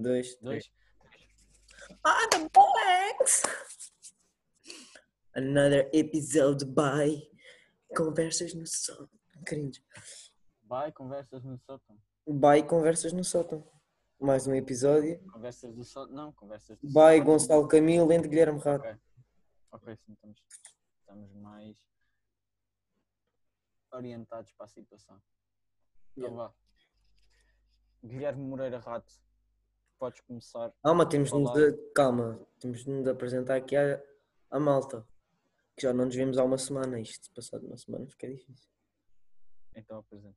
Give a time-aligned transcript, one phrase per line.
[0.00, 0.70] dois, Dois.
[2.04, 3.42] Ah, the boys!
[5.34, 7.28] Another episode by
[7.94, 9.08] Conversas no Sótão.
[9.44, 9.82] Cringe.
[10.64, 11.96] Vai, conversas no sótão.
[12.26, 13.68] By Conversas no Sótão.
[14.20, 15.18] Mais um episódio.
[15.32, 16.14] Conversas do sótão.
[16.14, 17.24] Não, conversas do By sótão.
[17.24, 18.86] Gonçalo Camilo, entre Guilherme Rato.
[18.86, 19.00] Ok.
[19.72, 20.42] Ok, sim, estamos,
[21.00, 21.76] estamos mais
[23.92, 25.20] orientados para a situação.
[26.16, 26.52] Então vá.
[28.04, 29.12] Guilherme Moreira Rato,
[30.00, 30.72] podes começar.
[30.82, 34.02] Calma, temos de, calma, temos de nos apresentar aqui à,
[34.50, 35.06] à malta.
[35.76, 36.98] Que já não nos vimos há uma semana.
[36.98, 38.70] Isto, passado uma semana, fica difícil.
[39.76, 40.36] Então apresenta.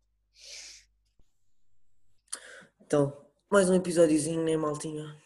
[2.82, 5.18] Então, mais um episódiozinho, né, maltinha?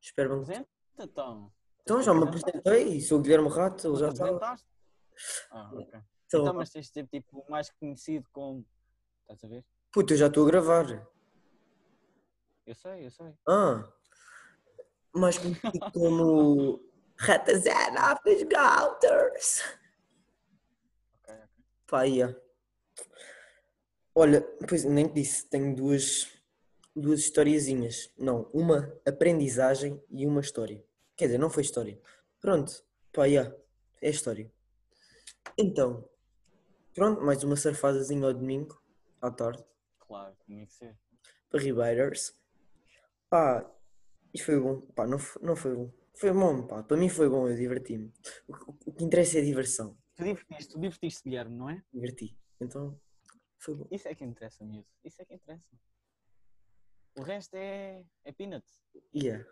[0.00, 0.40] Espero bem.
[0.42, 1.52] Apresenta então.
[1.82, 3.00] Então, já me apresentei.
[3.00, 4.08] Sou o Guilherme Rato, ele já.
[4.08, 4.66] Apresentaste?
[5.50, 5.86] Ah, ok.
[6.26, 8.66] Então, Então, mas tens de ser tipo mais conhecido como.
[9.22, 9.64] Estás a ver?
[9.92, 11.08] puto, eu já estou a gravar.
[12.68, 13.32] Eu sei, eu sei.
[13.48, 13.90] Ah,
[15.14, 16.78] mais conhecido como
[17.16, 19.62] Ratazana of the Scouters.
[21.14, 21.64] Ok, ok.
[21.86, 22.38] Pá, yeah.
[24.14, 26.28] Olha, pois nem te disse, tenho duas,
[26.94, 28.12] duas historiazinhas.
[28.18, 30.84] Não, uma aprendizagem e uma história.
[31.16, 31.98] Quer dizer, não foi história.
[32.38, 33.50] Pronto, pá, yeah,
[34.02, 34.52] é história.
[35.56, 36.06] Então,
[36.94, 38.78] pronto, mais uma surfadazinha ao domingo,
[39.22, 39.64] à tarde,
[40.00, 40.98] Claro, tinha que ser.
[41.48, 42.37] para Ribeiros.
[43.28, 43.68] Pá,
[44.34, 44.80] e foi bom.
[44.94, 45.92] Pá, não, foi- não foi bom.
[46.14, 48.12] Foi bom, pá, para mim foi bom, eu diverti-me.
[48.48, 49.96] O, o- o que interessa é a diversão.
[50.16, 51.82] Tu divertiste, tu divertiste, Guilherme, não é?
[51.92, 52.36] Diverti.
[52.60, 53.00] Então,
[53.58, 53.86] foi bom.
[53.90, 54.86] Isso é que interessa, miúdo.
[55.04, 55.76] Isso é que interessa.
[57.16, 58.82] O resto é, é peanuts.
[59.14, 59.44] Yeah.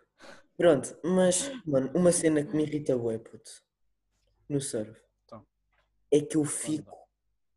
[0.57, 3.51] Pronto, mas, mano, uma cena que me irrita bué, puto,
[4.49, 5.45] no surf, Então.
[6.11, 6.97] é que eu fico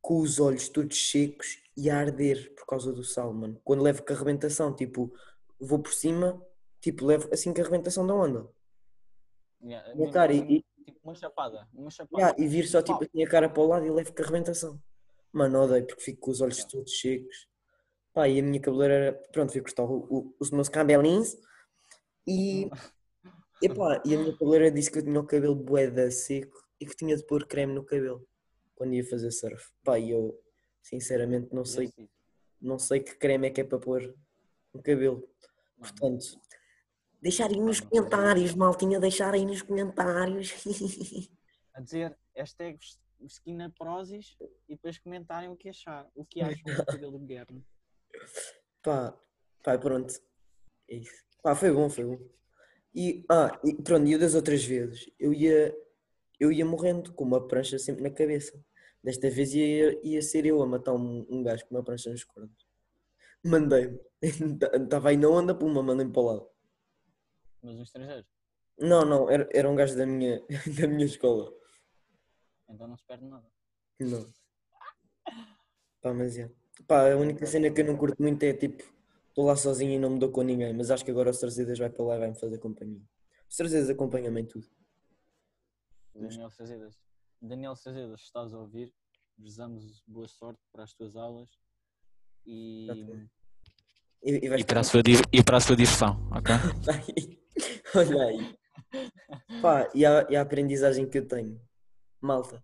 [0.02, 3.60] com os olhos todos secos e a arder por causa do sal, mano.
[3.64, 5.12] Quando levo com a arrebentação, tipo,
[5.61, 6.41] vou por cima,
[6.81, 8.48] tipo, levo assim com a arrebentação da onda.
[9.62, 11.69] Yeah, Minha cara, e, tipo uma chapada.
[11.75, 12.22] Uma chapada.
[12.22, 14.25] yeah, e vir só tipo assim a cara para o lado e levo com a
[14.25, 14.82] arrebentação.
[15.32, 16.72] Mano, odeio porque fico com os olhos Yeah.
[16.72, 17.48] todos secos.
[18.12, 21.37] Pá, e a minha cabeleira era, pronto, fui cortar o- o- os meus cabelinhos
[22.27, 22.69] e
[23.62, 26.97] Epá, e a minha cabeleira disse que eu tinha o cabelo bué seco e que
[26.97, 28.27] tinha de pôr creme no cabelo
[28.75, 29.71] quando ia fazer surf.
[29.84, 30.41] Pá, e eu
[30.82, 31.92] sinceramente não sei,
[32.60, 34.15] não sei que creme é que é para pôr
[34.72, 35.28] no cabelo.
[35.80, 36.38] Portanto,
[37.22, 40.52] deixarem nos comentários, maltinha, deixarem nos comentários.
[41.74, 42.78] A dizer hashtag
[43.22, 44.36] esquina prozis
[44.68, 46.06] e depois comentarem o que achar.
[46.14, 47.64] O que acham do cabelo do Guilherme.
[48.82, 49.18] Pá,
[49.62, 50.12] pá, pronto.
[50.88, 51.24] É isso.
[51.42, 52.18] Pá, foi bom, foi bom.
[52.94, 55.74] E, ah, e pronto, e das outras vezes, eu ia,
[56.38, 58.62] eu ia morrendo com uma prancha sempre na cabeça.
[59.02, 62.24] Desta vez ia, ia ser eu a matar um, um gajo com uma prancha nos
[62.24, 62.69] cornos.
[63.45, 63.99] Mandei-me.
[64.84, 66.51] Estava aí na onda, puma, mandei-me para o lado.
[67.62, 68.27] Mas um estrangeiro.
[68.78, 70.41] Não, não, era, era um gajo da minha,
[70.78, 71.53] da minha escola.
[72.69, 73.47] Então não se perde nada.
[73.99, 74.27] Não.
[76.01, 76.51] Pá, mas é.
[76.87, 78.83] Pá, a única cena que eu não curto muito é tipo,
[79.28, 81.78] estou lá sozinho e não me dou com ninguém, mas acho que agora o Strazedas
[81.78, 83.01] vai para lá e vai-me fazer companhia.
[83.01, 84.67] O Strazedas acompanha-me em tudo.
[86.15, 86.99] Daniel Sazedas.
[87.41, 88.95] Daniel Sazedas, se estás a ouvir,
[89.37, 91.51] desejamos boa sorte para as tuas aulas
[92.47, 92.89] e.
[94.23, 95.01] E, e vais E para, a sua,
[95.33, 96.55] e para a sua diversão, ok?
[97.95, 98.59] Olha aí.
[99.62, 101.61] Pá, e a, e a aprendizagem que eu tenho,
[102.21, 102.62] malta,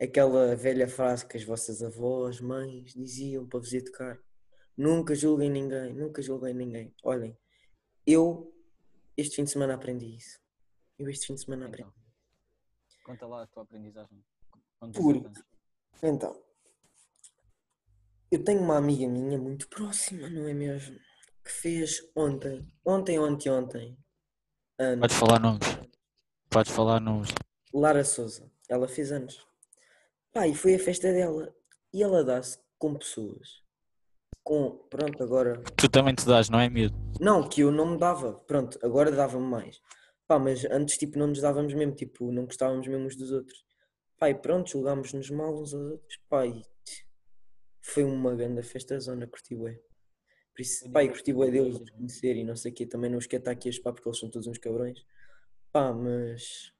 [0.00, 4.18] aquela velha frase que as vossas avós, mães diziam para vos educar:
[4.76, 6.94] nunca julguem ninguém, nunca julguem ninguém.
[7.02, 7.36] Olhem,
[8.06, 8.52] eu
[9.16, 10.40] este fim de semana aprendi isso.
[10.98, 11.88] Eu este fim de semana aprendi.
[11.88, 14.24] então, conta lá a tua aprendizagem.
[14.78, 15.44] Porque- anos?
[16.02, 16.42] Então,
[18.30, 20.96] eu tenho uma amiga minha muito próxima, não é mesmo?
[21.44, 23.98] Que fez ontem, ontem, ontem, ontem,
[24.78, 25.00] anos.
[25.00, 25.78] Podes falar nomes.
[26.48, 27.30] Podes falar nomes.
[27.74, 29.44] Lara Souza, ela fez anos.
[30.32, 31.52] Pá, e foi a festa dela.
[31.92, 33.62] E ela dá-se com pessoas.
[34.44, 35.60] Com, pronto, agora.
[35.76, 36.94] Tu também te dás, não é, miúdo?
[37.20, 38.34] Não, que eu não me dava.
[38.46, 39.80] Pronto, agora dava-me mais.
[40.28, 41.94] Pá, mas antes, tipo, não nos dávamos mesmo.
[41.94, 43.64] Tipo, não gostávamos mesmo uns dos outros.
[44.18, 46.20] Pá, e pronto, julgámos-nos mal uns aos outros.
[46.28, 46.62] Pá, e
[47.80, 49.80] foi uma grande festa zona, curti bué.
[50.54, 52.86] Por isso, pá, e curti bué deles de conhecer e não sei o quê.
[52.86, 55.04] Também não os quero estar aqui a espar porque eles são todos uns cabrões.
[55.72, 56.72] Pá, mas.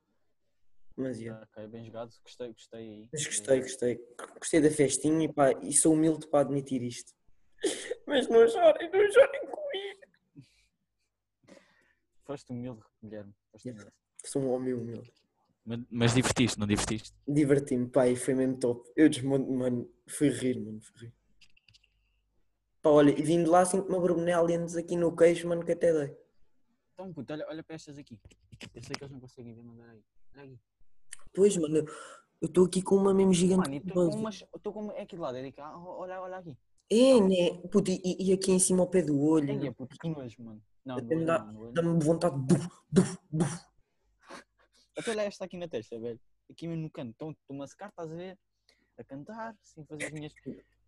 [0.97, 1.43] Mas, yeah.
[1.45, 2.13] Ok, bem jogado.
[2.23, 3.09] Gostei, gostei aí.
[3.13, 4.07] Mas gostei, gostei.
[4.39, 7.15] Gostei da festinha e, pá, e sou humilde para admitir isto.
[8.07, 10.01] Mas não chorem, não chorem comigo.
[12.27, 13.35] Foste humilde, Guilherme.
[13.53, 13.83] Foste Yeah.
[13.83, 13.97] humilde.
[14.25, 15.13] Sou um homem humilde.
[15.71, 17.15] Mas, mas divertiste, não divertiste?
[17.29, 18.91] Diverti-me, e foi mesmo top.
[18.97, 21.15] Eu desmonto, mano, fui rir, mano, fui rir.
[22.83, 26.17] Pá, olha, e vindo lá sinto uma Brunellians aqui no queixo, mano, que até dei.
[26.95, 28.19] Então, puto, olha, olha para estas aqui.
[28.75, 30.03] Eu sei que eles não conseguem ver, olha aí.
[30.35, 30.59] Olha aqui.
[31.33, 31.87] Pois, mano, eu-
[32.43, 33.61] estou aqui com uma mesmo gigante.
[33.61, 34.45] Mano, e estou com umas.
[34.57, 34.91] Estou com.
[34.91, 35.53] É aqui de lado, é.
[35.59, 36.59] Ah, olha, olha aqui.
[36.91, 37.61] É, né?
[37.71, 39.65] Puto, e, e aqui em cima ao pé do olho.
[39.67, 40.61] É puto, que nojo, mano.
[40.85, 41.55] Não, dá-.
[41.73, 42.55] Dá-me vontade de.
[42.55, 43.70] buf, buf, buf.
[45.01, 46.21] Até olha esta aqui na testa, velho.
[46.51, 47.11] Aqui mesmo no canto.
[47.11, 48.39] Então, estou-me a secar, estás a ver?
[48.99, 50.33] A cantar, sem fazer as minhas,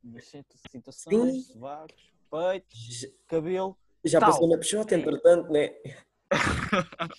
[0.03, 3.79] minhas situ- situações, sovacos, peitos, cabelo.
[4.05, 4.31] Já Tal.
[4.31, 5.71] passou na Peixote, entretanto, né?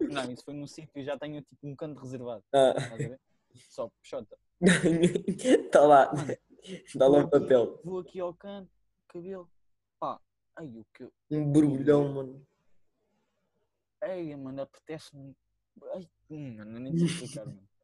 [0.00, 2.44] Não, isso foi num sítio e já tenho tipo um canto reservado.
[2.52, 3.20] Ah, Estás a ver?
[3.70, 4.36] Só peixota.
[4.60, 6.12] Está lá.
[6.62, 7.80] Está lá o papel.
[7.84, 8.70] Vou aqui ao canto,
[9.08, 9.50] cabelo.
[9.98, 10.20] Pá,
[10.56, 11.08] ai o que.
[11.30, 12.46] Um borbulhão, mano.
[14.02, 15.34] Ai, mano, apetece-me.
[15.94, 17.62] Ai, hum, mano, eu nem sei explicar, mano.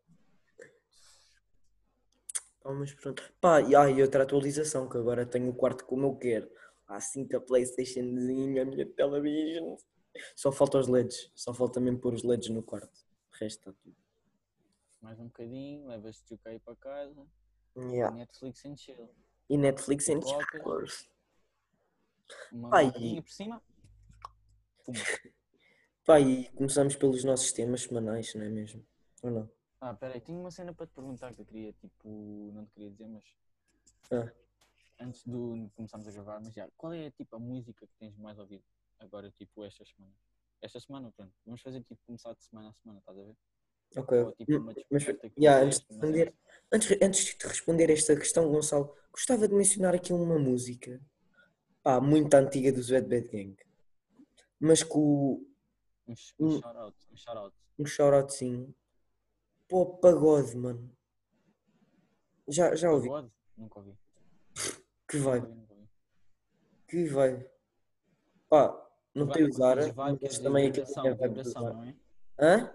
[2.63, 3.23] Ah, mas pronto.
[3.41, 6.51] Pá, e, e outra atualização, que agora tenho o quarto como eu quero.
[6.87, 9.77] Há assim que a Playstationzinha, a minha television.
[10.37, 11.31] Só falta os LEDs.
[11.35, 13.07] Só falta mesmo pôr os LEDs no quarto.
[13.33, 13.97] O resto está tudo.
[15.01, 17.27] Mais um bocadinho, levas-te o cá para casa.
[17.77, 18.15] Yeah.
[18.15, 19.11] Netflix and chill.
[19.49, 20.21] E Netflix and.
[20.21, 21.09] Chillers.
[22.53, 23.63] Uma por cima.
[24.85, 24.99] Puma.
[26.11, 28.85] Pá, e começamos pelos nossos temas semanais, não é mesmo?
[29.23, 29.51] Ou não?
[29.81, 32.91] Ah, peraí, tinha uma cena para te perguntar que eu queria, tipo, não te queria
[32.91, 33.23] dizer, mas.
[34.11, 34.29] Ah.
[34.99, 38.41] Antes de começarmos a gravar, mas já, qual é tipo a música que tens mais
[38.41, 38.65] ouvido
[38.99, 40.13] agora, tipo, esta semana?
[40.61, 41.33] Esta semana, pronto.
[41.47, 43.37] Vamos fazer tipo começar de semana a semana, estás a ver?
[43.97, 44.19] Ok.
[44.19, 46.35] Ou tipo Hum, Mas, que yeah, antes, de é- responder,
[46.73, 51.01] antes, antes de responder esta questão, Gonçalo, gostava de mencionar aqui uma música
[51.85, 53.57] pá, muito antiga do Bad Gang,
[54.59, 55.49] mas com
[56.11, 57.57] Um, sh- shout-out, um shout-out.
[57.79, 58.75] um shout-outzinho
[59.71, 60.91] o pagode, mano.
[62.49, 63.09] Já, já ouvi?
[63.09, 63.33] Pagode?
[63.57, 63.97] Nunca ouvi.
[65.09, 65.41] Que vai,
[66.89, 67.51] que vai.
[68.49, 69.45] Pá, não tem
[70.19, 71.97] quer mas dizer também aquilo vibe do vibração, não é?
[72.39, 72.75] Hã?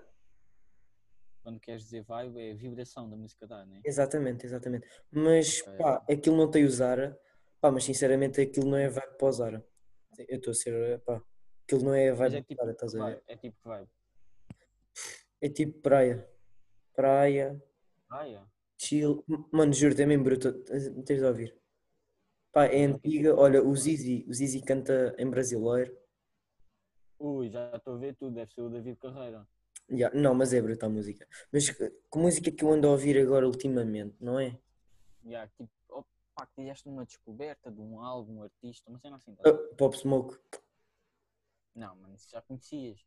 [1.44, 3.82] Quando queres dizer vibe, é a vibração da música dá, não é?
[3.84, 4.88] Exatamente, exatamente.
[5.12, 5.78] Mas Ok.
[5.78, 7.20] pá, aquilo não tem Zara,
[7.62, 9.68] pá, mas sinceramente aquilo não é vibe para Zara.
[10.18, 11.22] Eu estou a ser, pá,
[11.65, 13.23] aquilo não é Mas vibe é tipo, Zara, estás a ver?
[13.27, 13.89] é tipo vibe.
[15.41, 16.29] É tipo praia.
[16.95, 17.62] Praia,
[18.12, 18.50] yeah.
[18.77, 19.23] chill.
[19.51, 20.53] Mano, juro, é mesmo bruto.
[20.63, 21.56] Tens de ouvir.
[22.53, 23.35] Pá, é Não, antiga.
[23.35, 25.95] Olha, o Zizi, o Zizi canta em brasileiro.
[27.19, 29.45] Ui, já estou a ver tudo, deve ser o David Carreira.
[29.91, 31.27] Ya, Não, mas é bruta a música.
[31.51, 34.57] Mas que música que eu ando a ouvir agora ultimamente, não é?
[35.25, 39.35] Yeah, tipo, opa, que fizeste uma descoberta de um álbum, um artista, uma cena assim.
[39.35, 39.50] tá?
[39.50, 40.38] Ah, Pop Smoke.
[41.75, 43.06] Não, mano, isso já conhecias.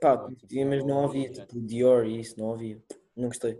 [0.00, 1.32] Pá, Ou, tipo, conhecia, mas não ou- ouvia.
[1.32, 2.82] Tipo Dior e isso, não ouvia.
[3.16, 3.58] Não gostei.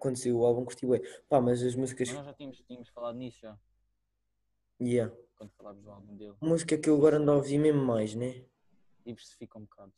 [0.00, 1.00] Quando saiu o álbum, curti bem.
[1.28, 2.08] Pá, mas as músicas.
[2.08, 3.58] Mas nós já tínhamos, tínhamos falado nisso já,
[4.80, 5.14] Yeah.
[5.36, 6.34] quando falámos do álbum dele.
[6.40, 8.44] A música que eu agora ando a ouvir mesmo mais, né?
[9.04, 9.92] Diversifica um bocado.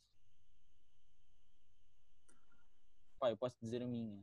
[3.19, 4.21] Pá, eu posso dizer a minha.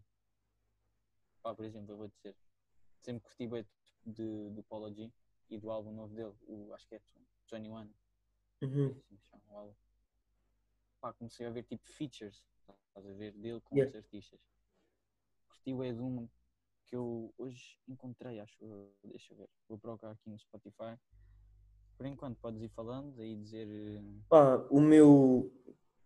[1.42, 2.36] Pá, por exemplo, eu vou dizer.
[3.00, 3.66] Sempre curti bem
[4.06, 5.10] de, do Paulo G
[5.50, 7.00] e do álbum novo dele, o, acho que é
[7.50, 7.92] 21.
[8.62, 8.94] Uhum.
[9.12, 9.74] assim álbum.
[11.00, 12.44] Pá, comecei a ver tipo features,
[12.88, 13.90] estás a ver, dele com Yeah.
[13.90, 14.40] os artistas.
[15.48, 16.28] Curti o de uma
[16.86, 20.96] que eu hoje encontrei, acho eu, deixa eu ver, vou procurar aqui no Spotify.
[21.96, 25.52] Por enquanto podes ir falando, aí dizer eh, Pá, o meu,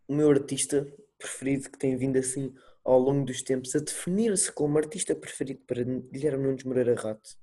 [0.09, 0.87] o meu artista
[1.19, 5.83] preferido que tem vindo assim ao longo dos tempos a definir-se como artista preferido para
[5.83, 7.37] Guilherme Nunes Moreira Rato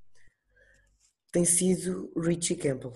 [1.32, 2.93] tem sido Richie Campbell.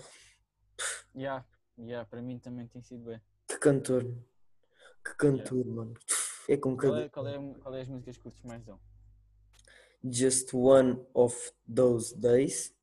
[1.14, 1.44] yeah,
[1.78, 3.20] yeah, para mim também tem sido bem.
[3.46, 4.04] Que cantor,
[5.04, 5.94] que cantor, mano.
[6.48, 8.78] É com Qual cada é, qual, é, qual é as músicas que curtes mais dele?
[10.02, 12.74] Just One of Those Days.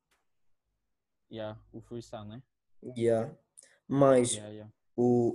[1.30, 2.42] Yeah, o Freestyle, né?
[2.96, 3.36] Yeah.
[3.88, 4.72] Mais Yeah, yeah.
[4.96, 5.34] o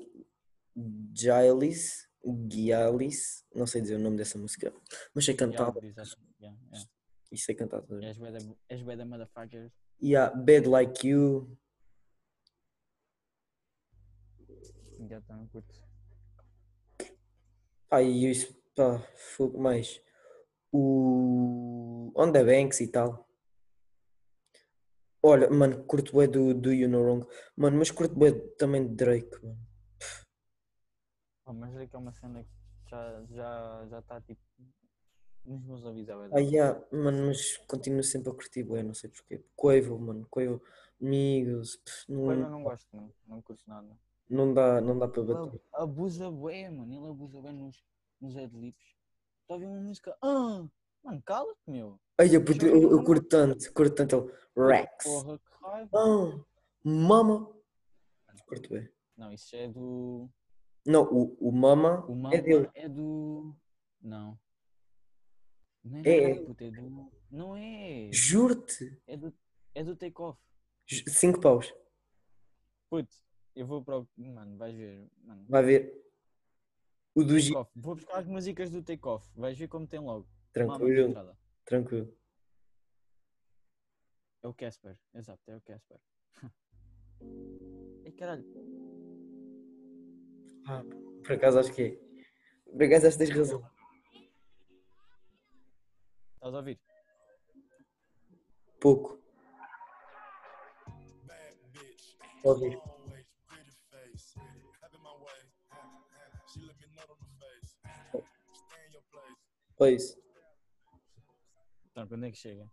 [1.13, 2.07] Giles,
[2.49, 4.73] Gialis, não sei dizer o nome dessa música,
[5.13, 5.97] mas sei cantar Yeah,
[6.39, 6.89] yeah, yeah.
[7.35, 7.81] sei cantar.
[7.81, 8.07] também.
[8.07, 8.17] És
[8.69, 9.71] És bué da motherfucker.
[10.01, 11.57] Yeah, Bad Like You,
[15.07, 15.73] Já também curto.
[17.89, 18.99] pá, e isso, pá,
[19.35, 20.01] fogo mais.
[20.71, 23.27] O On The Banks e tal.
[25.23, 27.27] Olha, mano, curto bué do, do You Know Wrong.
[27.55, 29.59] Mano, mas curto bué também de Drake, mano.
[31.45, 34.41] Oh, mas é que é uma cena que já já já está tipo
[35.45, 39.09] nos meus ouvidos à Ah, yeah, mano, mas continuo sempre a curtir bué, não sei
[39.09, 39.43] porquê.
[39.55, 40.61] Quavo, mano, Quavo,
[41.01, 43.13] amigos, pff, Coisa eu não, não gosto, mano.
[43.27, 43.97] Não curto nada.
[44.31, 45.61] Não dá, não dá para Ele bater.
[45.73, 46.93] abusa bué, mano.
[46.93, 47.83] Ele abusa bué nos,
[48.19, 48.83] nos adlibs.
[49.41, 50.17] Está a ouvir uma música.
[50.21, 50.65] Ah!
[51.03, 51.99] Mano, cala-te, meu.
[52.19, 54.31] Ai, eu, puto, eu, eu curto tanto, curto tanto.
[54.55, 55.03] o Rex.
[55.03, 55.89] Porra, que raiva.
[55.93, 56.43] Oh,
[56.87, 57.51] mama.
[58.47, 58.87] Curto bem.
[59.17, 60.29] Não, isso é do.
[60.85, 62.69] Não, o, o mama O Mama é dele.
[62.75, 63.55] é do.
[64.01, 64.37] Não.
[65.83, 66.03] Não é, É.
[66.03, 67.11] dele, puto, é do.
[67.31, 68.09] Não é.
[68.11, 69.01] Juro-te.
[69.07, 69.33] É do,
[69.73, 70.39] é do Take-Off.
[71.07, 71.73] Cinco paus.
[72.89, 73.15] Puto,
[73.55, 74.07] eu vou para o.
[74.17, 75.09] Mano, vais ver.
[75.23, 76.01] Mano, Vai ver.
[77.13, 77.53] O do G.
[77.75, 79.29] Vou buscar as músicas do Take-Off.
[79.35, 80.27] Vais ver como tem logo.
[80.53, 82.17] Tranquilo, tranquilo.
[84.41, 84.97] É o Casper.
[85.13, 85.99] Exato, é o Casper.
[88.05, 88.45] Ei, caralho.
[90.67, 90.83] Ah,
[91.23, 92.71] por acaso acho que é.
[92.71, 93.71] Por acaso acho que tens razão.
[96.35, 96.79] Estás a ouvir?
[98.79, 99.21] Pouco.
[102.43, 102.69] Ouvi.
[102.73, 103.00] Always pretty
[109.81, 110.13] place.
[110.15, 110.17] Pois.
[111.91, 112.71] Então, quando é que chega?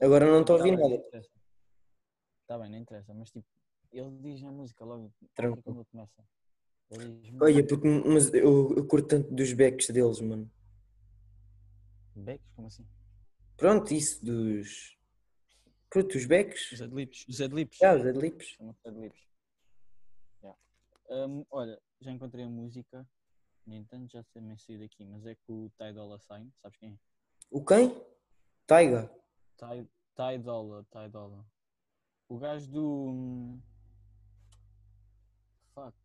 [0.00, 1.00] Agora não estou a Tá ouvir não nada.
[1.02, 1.30] interessa.
[2.46, 3.46] Tá bem, não interessa, mas tipo,
[3.92, 5.62] ele diz na música logo Tranquilo.
[5.62, 6.24] quando começa.
[6.90, 10.50] Diz Olha, puto, mas eu, eu curto tanto dos backs deles, mano.
[12.14, 12.86] Becks, como assim?
[13.56, 14.96] Pronto, isso dos.
[15.90, 16.72] Puto, os backs.
[16.72, 17.24] Os adlibs.
[17.28, 17.78] Os adlibs.
[17.78, 18.56] Já, os adlibs.
[21.08, 23.08] Um, olha, já encontrei a música.
[23.64, 26.52] No entanto, já me sair daqui, mas é com o Ty Dolla Sign.
[26.62, 26.98] Sabes quem é?
[27.50, 27.90] O quem?
[28.66, 29.08] Taiga.
[29.56, 31.44] Ty, Ty Dolla, Ty Dolla.
[32.28, 33.10] O gajo do.
[33.10, 33.62] hum,
[35.74, 35.96] Fuck.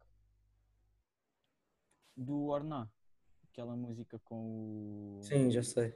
[2.15, 2.91] Do Orná.
[3.43, 5.23] Aquela música com o.
[5.23, 5.95] Sim, já sei.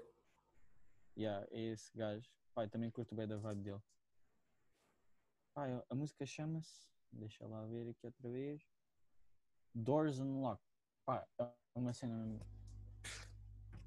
[1.18, 2.30] Yeah, é esse gajo.
[2.54, 3.82] Pai, também curto bem da vibe dele.
[5.54, 6.88] Pai, a música chama-se.
[7.12, 8.62] Deixa lá ver aqui outra vez.
[9.76, 10.64] Doors Unlocked.
[11.06, 12.40] Pá, é uma cena mesmo.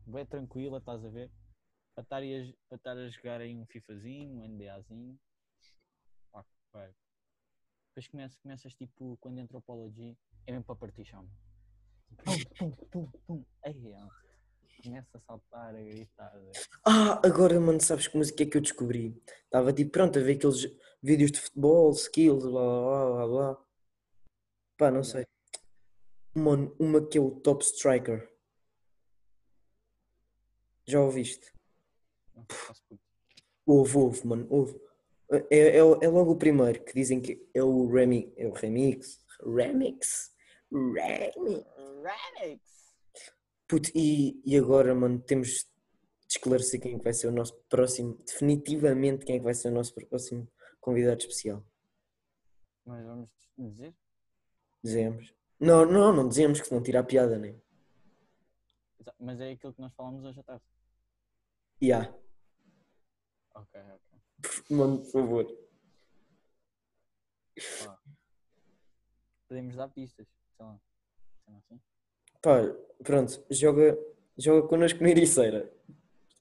[0.07, 1.30] Bem tranquila, estás a ver?
[1.95, 5.18] Para estar, aí a, para estar a jogar aí um FIFAzinho, um NBAzinho.
[6.30, 6.95] Pá, vai.
[7.88, 10.14] Depois começa, começas tipo, quando entra o Polo G,
[10.47, 11.28] é mesmo para partir chão.
[12.18, 13.45] Pum, pum, pum, pum.
[13.64, 14.09] Ei, ó.
[14.83, 16.33] Começa a saltar, a gritar.
[16.87, 19.21] Ah, agora, mano, sabes que música é que eu descobri?
[19.45, 20.64] Estava tipo, pronto, a ver aqueles
[21.02, 23.66] vídeos de futebol, skills, blá blá blá blá blá.
[24.76, 25.26] Pá, não sei.
[26.35, 28.28] Mano, uma que é o Top Striker.
[30.87, 31.52] Já ouviste?
[33.66, 34.80] Ouve, ouve, mano, ouve.
[35.30, 39.20] É, é, é logo o primeiro que dizem que é o Remi, é o remix.
[39.44, 40.35] Remix.
[40.73, 41.66] Remix.
[42.02, 42.61] Radix!
[43.66, 45.68] Puto, e, e agora, mano, temos de
[46.28, 49.68] esclarecer quem é que vai ser o nosso próximo, definitivamente quem é que vai ser
[49.68, 51.64] o nosso próximo convidado especial.
[52.87, 53.94] Mas vamos dizer?
[54.82, 55.38] Dizemos.
[55.60, 57.36] Não, não, não dizemos que senão tira a piada?
[59.00, 60.62] Exa- Mas é aquilo que nós falámos hoje à tarde.
[61.82, 62.12] Ya,
[63.54, 64.20] Ok, ok.
[64.76, 65.58] mano, por favor.
[67.84, 67.98] Pá.
[69.48, 70.80] Podemos dar pistas, sei lá.
[71.44, 71.80] Sei lá assim.
[72.42, 72.58] Pá,
[73.02, 73.98] pronto, joga,
[74.36, 75.72] joga connosco no Ericeira.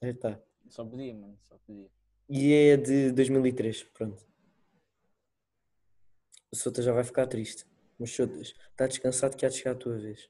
[0.00, 0.40] Aí está.
[0.68, 1.90] Só podia, mano, só podia.
[2.28, 4.24] E é de 2003, pronto.
[6.52, 7.64] O Sota já vai ficar triste.
[7.98, 10.28] Mas Sotas, está descansado que há de chegar a tua vez.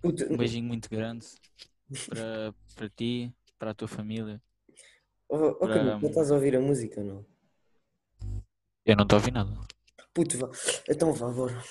[0.00, 1.26] Puta, Um beijinho muito grande
[2.08, 4.42] para, para ti, para a tua família.
[5.28, 7.26] oh, oh, Camilo, para- não estás a ouvir a música, não?
[8.84, 9.50] Eu não estou a ouvir nada.
[10.14, 10.48] Puto, vá.
[10.88, 11.62] Então vá, bora.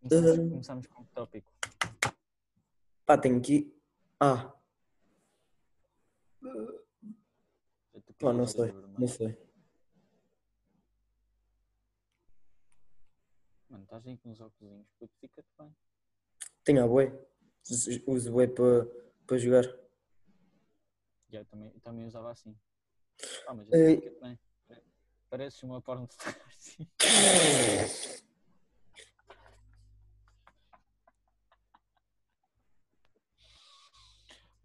[0.00, 0.50] Começamos, Uhum.
[0.50, 1.52] começamos com o tópico.
[3.04, 3.72] Pá, tenho aqui.
[4.20, 4.52] Ah,
[6.42, 6.85] Eu
[8.22, 8.72] os não sei.
[8.72, 9.38] Não sei.
[13.68, 15.74] Mano, estás aí com os óculos, puto, fica-te bem.
[16.64, 17.12] Tenho a bué.
[18.06, 18.86] Uso bué para
[19.26, 19.64] para jogar.
[21.28, 22.56] Já, eu também, eu também usava assim.
[23.46, 24.38] Ah, mas assim fica-te bem.
[25.28, 26.88] Pareces uma porno star, sim.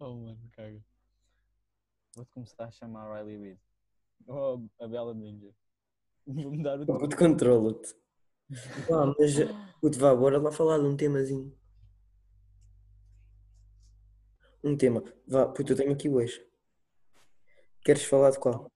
[0.04, 0.82] Oh, mano, caga.
[2.14, 3.60] Vou-te começar a chamar Riley Reid.
[4.26, 5.54] Ou a Bella Danger.
[6.26, 7.94] Vou mudar o Puto, controla-te.
[8.88, 9.32] Pá, mas.
[9.80, 11.56] Puto, vá, bora lá falar de um temazinho.
[14.62, 15.02] Um tema.
[15.26, 16.46] Vá, puto, eu tenho aqui hoje.
[17.84, 18.70] Queres falar de qual?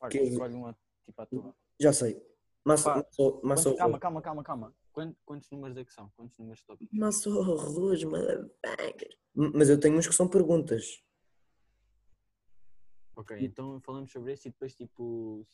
[0.00, 0.72] Olha, que- escolhe uma
[1.04, 1.54] tipo a tua.
[1.78, 2.22] Já sei.
[2.64, 4.74] Massa, Pá, massa, massa Quantos- calma, calma, calma, calma.
[4.92, 6.10] Quantos, quantos números é que são?
[6.16, 6.94] Quantos números tópico?
[6.96, 9.16] Massa arroz, motherfucker.
[9.34, 11.02] Mas eu tenho uns que são perguntas.
[13.18, 15.44] Ok, então falamos sobre isso e depois tipo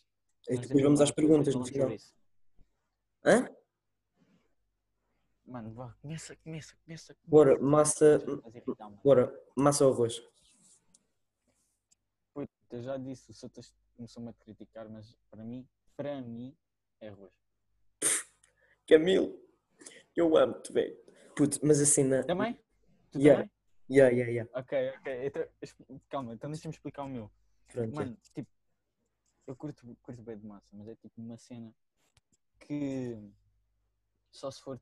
[0.51, 1.87] E depois vamos às perguntas no final.
[1.87, 2.15] sobre isso.
[3.25, 3.49] Hã?
[5.47, 7.17] Mano, vá, começa, começa, começa.
[7.25, 7.71] Bora, começa.
[7.71, 8.27] massa.
[9.03, 10.23] Bora, massa ou arroz?
[12.35, 15.67] Puta, eu já disse, o Sotas começou-me a criticar, mas para mim,
[15.97, 16.55] para mim,
[17.01, 17.33] é arroz.
[18.87, 19.41] Camilo,
[20.15, 20.99] eu amo-te, velho.
[21.35, 22.25] Puto, mas assim, na.
[22.25, 22.61] Também?
[23.11, 23.41] Tu Yeah.
[23.43, 23.51] também?
[23.89, 24.51] Yeah, yeah, yeah.
[24.59, 25.27] Ok, ok.
[25.27, 27.31] Então, calma, então deixa-me explicar o meu.
[27.75, 27.93] Pronto.
[27.93, 28.49] Mano, tipo,
[29.49, 31.75] eu curto, curto bem de massa, mas é tipo uma cena
[32.61, 33.19] que
[34.31, 34.81] só se for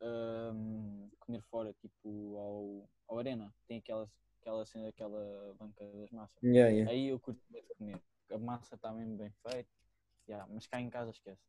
[0.00, 6.42] ahm, comer fora, tipo ao, ao arena, tem aquela, aquela cena, aquela banca das massas.
[6.42, 6.90] Yeah, yeah.
[6.90, 9.70] Aí eu curto bem de comer, a massa está mesmo bem feita,
[10.28, 11.46] yeah, mas cá em casa esquece.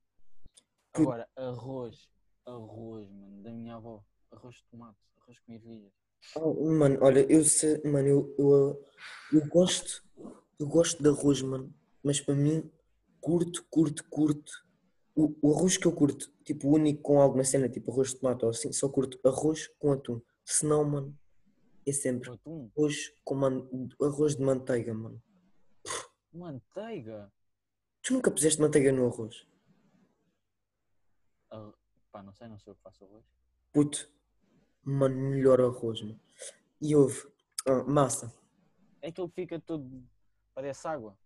[0.94, 2.08] Agora, arroz,
[2.46, 5.92] arroz, mano, da minha avó, arroz de tomate, arroz com ervilhas.
[6.36, 8.86] Oh, mano, olha, eu sei, mano, eu, eu,
[9.34, 10.04] eu gosto,
[10.60, 12.70] eu gosto de arroz, mano, mas para mim,
[13.20, 14.64] curto, curto, curto.
[15.16, 18.44] O, o arroz que eu curto, tipo, único com alguma cena, tipo arroz de tomate
[18.44, 20.22] ou assim, só curto arroz com atum.
[20.44, 21.18] Senão, mano,
[21.86, 23.68] é sempre atum, arroz com man,
[24.02, 25.22] arroz de manteiga, mano.
[26.34, 27.32] manteiga.
[28.02, 29.48] Tu nunca puseste manteiga no arroz?
[31.52, 31.72] Ah,
[32.12, 33.26] pá, não sei, não sei o que faço arroz.
[33.72, 34.12] Puto,
[34.84, 36.20] mano, melhor arroz, mano.
[36.82, 37.32] E houve,
[37.68, 38.34] ah, massa.
[39.02, 40.04] É que fica todo.
[40.54, 41.18] Parece água.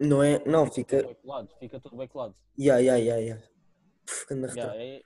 [0.00, 2.36] Não é, não, Fica fica, todo bem colado, fica todo bem colado.
[2.56, 3.42] ya, ya, ya, ya.
[4.06, 5.04] Puf, anda Yeah, é...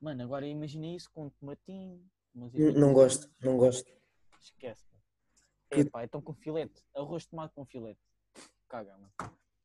[0.00, 2.04] Mano, agora imagina isso com tomatinho.
[2.34, 3.90] umas N- Não ervilhas, gosto, não gosto.
[4.40, 4.84] Esquece.
[5.70, 5.86] Puto.
[5.86, 6.82] É pá, então com filete.
[6.94, 8.00] Arroz de tomate com filete.
[8.68, 9.12] Caga, mano.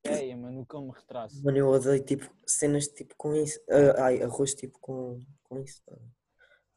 [0.04, 1.44] É, mano, me retraso.
[1.44, 3.60] Mano, eu odeio tipo cenas tipo com isso.
[3.70, 5.82] Ah, ai, arroz tipo com, com isso.
[5.84, 5.96] pá.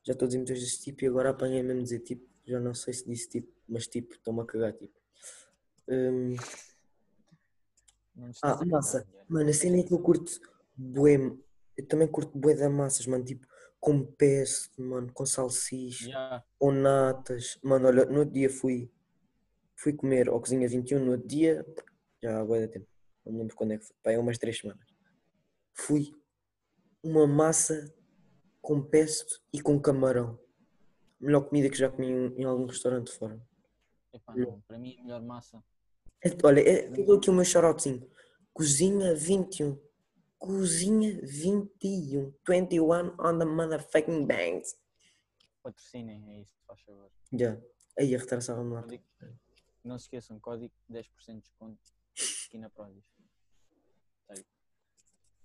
[0.03, 2.27] Já estou a dizer muitas vezes tipo e agora apanhei mesmo dizer tipo.
[2.47, 4.99] Já não sei se disse tipo, mas tipo, estou-me a cagar tipo.
[5.89, 6.37] Hum,
[8.33, 9.07] te ah, massa.
[9.29, 10.31] Mano, a cena é que eu curto
[10.77, 11.17] bué.
[11.77, 13.25] Eu também curto bué da massas, mano.
[13.25, 13.47] Tipo,
[13.79, 16.45] com pesto, mano, com salsicha, Yeah.
[16.59, 17.59] com natas.
[17.63, 18.93] Mano, olha, no outro dia fui,
[19.75, 21.05] fui comer ao Cozinha 21.
[21.05, 21.65] No outro dia,
[22.23, 22.87] já há bué de tempo.
[23.25, 23.97] Não me lembro quando é que foi.
[24.03, 24.87] Pá, é umas três semanas.
[25.73, 26.15] Fui
[27.03, 27.93] uma massa
[28.61, 30.39] com pesto e com camarão.
[31.19, 33.41] Melhor comida que já comi em, em algum restaurante fora.
[34.13, 34.61] Epá, não.
[34.63, 35.63] Para mim, a melhor massa.
[36.25, 38.09] É- olha, é, eu dou aqui o meu shoutoutinho.
[38.53, 39.81] Cozinha 21.
[40.39, 42.35] Cozinha 21.
[42.47, 44.77] 21 on the motherfucking bangs.
[45.63, 47.11] Patrocinem, é isso, faz favor.
[47.33, 47.61] Já.
[47.99, 48.83] Aí, retraçava-me lá.
[48.83, 49.05] Código-
[49.85, 51.81] Não se esqueçam, código 10% de desconto
[52.47, 53.05] aqui na Prozis.
[54.27, 54.45] Sério.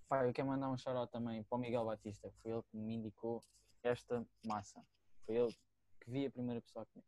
[0.08, 2.78] Pá, eu quero mandar um shout também para o Miguel Batista, que foi ele que
[2.78, 3.42] me indicou
[3.84, 4.82] esta massa.
[5.26, 5.54] Foi ele
[6.02, 7.06] que vi a primeira pessoa a comer.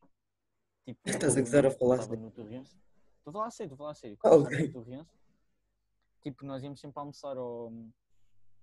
[0.85, 2.31] Tipo, Estás a gozar a falar no.
[3.27, 4.17] Estou a falar a sério, estou a falar a sério.
[4.17, 4.67] Quando eu estava ok.
[4.67, 5.19] no Torrense,
[6.21, 7.73] tipo, nós íamos sempre almoçar ao,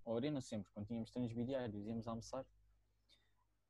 [0.07, 2.47] ao Arena, sempre, quando tínhamos treinos bidiários, íamos almoçar.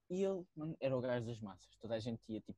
[0.08, 1.74] E ele, mano, era o gajo das massas.
[1.80, 2.56] Toda a gente ia, tipo,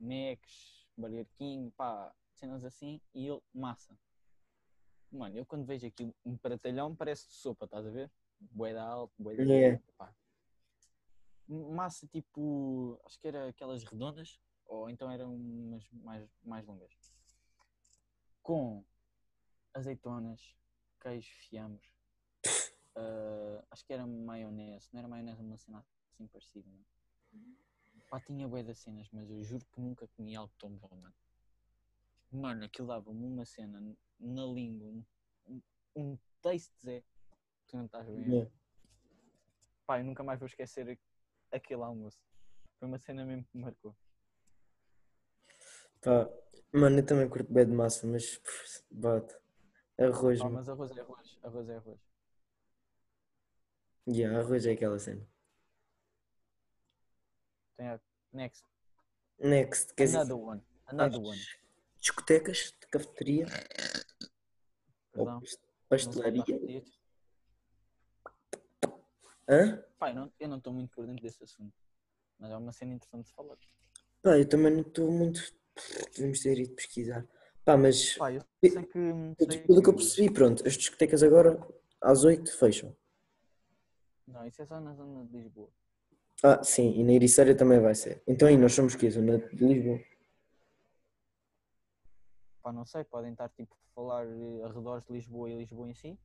[0.00, 3.94] Macs, Burger King, pá, cenas assim, e ele, massa.
[5.12, 8.10] Mano, eu quando vejo aquilo, um pratalhão parece de sopa, estás a ver?
[8.40, 9.82] Bué da alto, bué da Yeah.
[9.98, 10.14] pá.
[11.46, 17.15] Massa tipo, acho que era aquelas redondas, ou então eram umas mais, mais longas.
[18.46, 18.84] Com
[19.74, 20.40] azeitonas,
[21.00, 21.92] queijo, fiambres,
[22.94, 26.86] ah, acho que era maionese, não era maionese, uma cena assim parecida, não?
[28.08, 31.14] Pá, tinha bué das cenas, mas eu juro que nunca comi algo tão bom, mano.
[32.30, 33.80] Mano, aquilo dava-me uma cena
[34.20, 34.92] na língua,
[35.48, 35.60] um,
[35.96, 37.02] um, taste, Zé,
[37.66, 38.28] tu não estás bem.
[38.28, 38.50] Yeah.
[39.88, 40.96] Pá, eu nunca mais vou esquecer
[41.50, 42.20] aquele almoço.
[42.78, 43.96] Foi uma cena mesmo que me marcou.
[46.00, 46.30] Pá,
[46.76, 49.34] mano, eu também curto bem de massa, mas pff, bate.
[49.98, 50.54] Arroz, mano.
[50.54, 52.00] mas arroz é arroz, arroz é arroz.
[54.08, 55.26] Yeah, arroz é aquela cena.
[58.32, 58.64] Next,
[59.38, 61.38] Next, quer dizer, another one, another one.
[62.00, 63.46] discotecas de cafeteria
[65.12, 65.42] Perdão,
[65.88, 66.44] pastelaria.
[69.48, 69.84] Hã?
[70.00, 71.74] Eu não- eu não estou muito por dentro desse assunto.
[72.38, 73.56] Mas é uma cena interessante de falar.
[74.22, 75.40] Pá, eu também não estou muito.
[76.14, 77.26] Devemos ter ido pesquisar.
[77.64, 79.56] Pá, mas Pá, eu sei que.
[79.66, 81.58] pelo que eu percebi, pronto, as discotecas agora
[82.00, 82.96] às 8 fecham.
[84.26, 85.68] Não, isso é só na zona de Lisboa.
[86.42, 88.22] Ah, sim, e na Ericeira também vai ser.
[88.26, 89.98] Então aí nós somos que Zona de Lisboa.
[92.62, 95.94] Pá, não sei, podem estar tipo a falar eh, arredores de Lisboa e Lisboa em
[95.94, 96.18] si?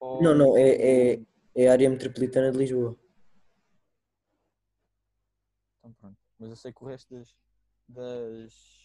[0.00, 1.20] Ou, Não, não, é- é-
[1.54, 2.96] É a área metropolitana de Lisboa.
[5.78, 6.16] Então pronto.
[6.38, 7.34] Mas eu sei que o resto das,
[7.88, 8.77] das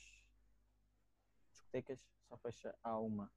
[1.73, 3.31] discotecas só fecha à uma.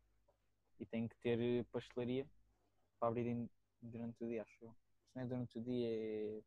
[0.79, 2.27] E tem que ter eh, pastelaria
[3.01, 3.49] para abrirem
[3.81, 4.77] durante o dia, acho eu.
[5.09, 6.43] Se não é durante o dia, é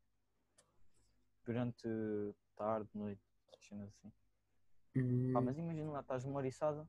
[1.44, 1.88] durante
[2.56, 3.20] tarde, noite,
[3.56, 3.90] assim.
[4.96, 6.88] Hum, Pá, mas imagina lá, estás numa oriçada.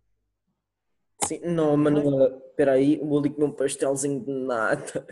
[1.23, 5.07] Sim, não, Manuela, espera aí, vou ali comer um pastelzinho de nata.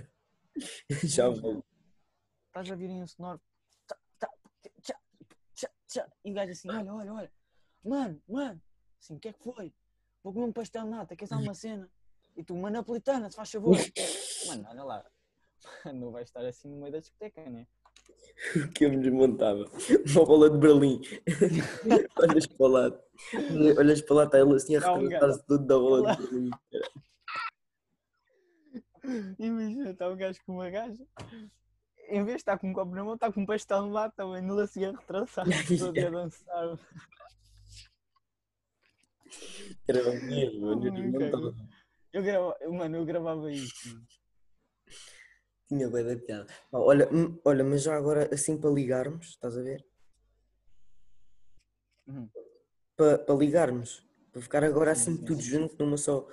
[1.03, 1.63] Já vou.
[2.47, 3.41] estás a vir em um sonoro.
[3.87, 4.29] tá, tá,
[6.23, 7.31] E o gajo assim, olha, olha, olha.
[7.83, 8.61] Mano, mano.
[8.99, 9.73] Assim, o que é que foi?
[10.23, 11.89] Vou comer um pastel de nata, queres uma cena?
[12.35, 13.77] E tu, uma napolitana, se faz favor.
[14.47, 15.05] Mano, olha lá.
[15.93, 17.67] Não vais estar assim no meio da discoteca, né?
[18.55, 19.65] O que eu me desmontava?
[20.13, 21.01] Uma bola de Berlim.
[22.17, 22.99] Olhas para o lado.
[23.77, 26.49] Olhas para lá, está ele assim a retratar-se tudo da bola de Berlim.
[29.39, 31.03] Imagina, está um gajo com uma gaja.
[32.09, 34.13] Em vez de estar com um copo na mão, está com um pastel de nata,
[34.15, 35.45] também não assim a retraçar,
[35.77, 36.79] todo a dançar.
[39.87, 41.55] Era mesmo, eu Oh, desmontava.
[42.13, 42.57] Eu grava...
[42.69, 43.99] Mano, eu gravava isso.
[45.67, 46.47] Tinha bem da piada.
[46.71, 49.85] Olha, hum, olha, mas já agora assim para ligarmos, estás a ver?
[52.07, 52.29] Uhum.
[52.97, 55.49] Para, para ligarmos, para ficar agora Sim, assim sim, tudo sim.
[55.49, 56.27] junto numa só.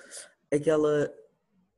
[0.52, 1.12] Aquela,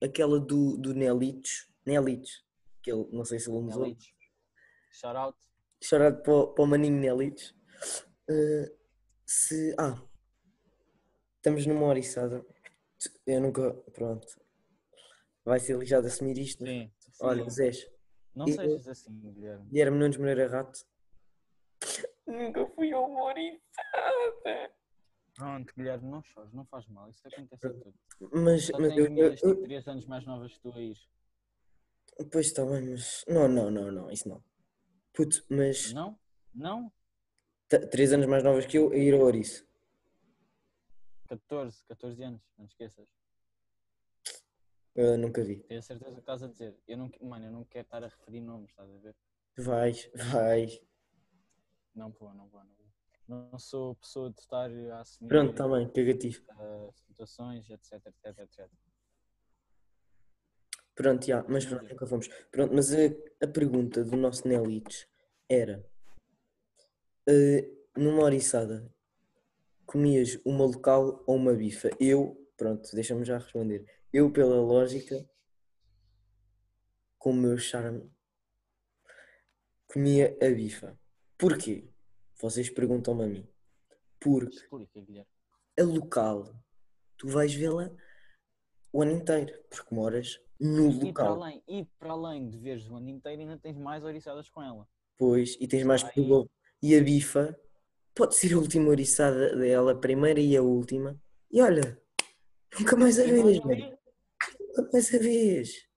[0.03, 2.45] aquela do, do Nelitos, Nelitos,
[2.83, 3.87] que ele, não sei se ele usou.
[3.87, 4.13] Elites.
[4.93, 5.39] Shout out.
[5.83, 7.55] Chorado para, o- para o maninho Nelitos.
[8.29, 8.73] Eh,
[9.27, 9.75] se.
[9.79, 10.01] Ah,
[11.49, 12.45] estamos numa oriçada.
[13.27, 13.73] Eu nunca.
[13.93, 14.27] Pronto.
[15.45, 16.63] Vai ser lixado assumir isto.
[16.63, 16.91] mas- Sim.
[17.21, 17.51] Olha, sim.
[17.51, 17.91] Zés.
[18.35, 19.67] Não eu- sejas assim, Guilherme.
[19.71, 20.81] Guilherme Nunes Moreira Rato.
[22.27, 24.71] Nunca fui a uma oriçada.
[25.35, 27.09] Pronto, Guilherme, não chores, não faz mal.
[27.11, 27.95] Isso acontece a todos.
[28.33, 30.97] Mas, mas eu, eu, amigas tipo eu- 3 anos mais novas que tu a ir.
[32.33, 33.25] Pois está bem, mas.
[33.29, 34.43] Não, não, não, não, isso não.
[35.13, 35.93] Puto, mas.
[35.93, 36.19] Não?
[36.55, 36.93] Não?
[37.69, 39.65] t- Três anos mais novas que eu a ir ao Ouriço.
[41.29, 43.07] 14, 14 anos, não te esqueças.
[44.95, 45.61] Eu nunca vi.
[45.61, 46.77] Tenho a certeza que estás a dizer.
[46.87, 49.15] Eu não, mano, eu não quero estar a referir nomes, estás a ver?
[49.57, 50.81] Vais, vais.
[51.95, 52.89] Não vou, não vou, não vou.
[53.29, 56.43] Não sou pessoa de estar a assumir Pronto, está bem, cagativo.
[56.59, 58.71] eh, situações, etc, etc, etc.
[60.95, 62.29] Pronto, já, mas pronto, nunca fomos.
[62.51, 65.07] Pronto, mas a, a pergunta do nosso Nelites
[65.49, 65.85] era:
[67.29, 68.93] eh, numa oriçada,
[69.89, 71.91] comias uma local ou uma bifa?
[71.99, 73.85] Eu, pronto, deixa-me já responder.
[74.13, 75.29] Eu, pela lógica,
[77.19, 78.09] com o meu charme,
[79.87, 80.97] comia a bifa.
[81.39, 81.89] Porquê?
[82.37, 83.49] Vocês perguntam-me a mim.
[84.21, 84.59] Porque
[85.79, 86.55] a local,
[87.17, 87.91] tu vais vê-la
[88.93, 91.43] o ano inteiro, porque moras no E para, local.
[91.43, 94.87] além, e para além de veres o ano inteiro, ainda tens mais oriçadas com ela.
[95.17, 96.13] Pois, e tens mais Aí-.
[96.83, 97.59] E a bifa
[98.19, 101.17] pode ser a última oriçada dela, a primeira e a última.
[101.53, 101.97] E olha,
[102.77, 105.89] nunca mais a vês, Nunca mais a vês.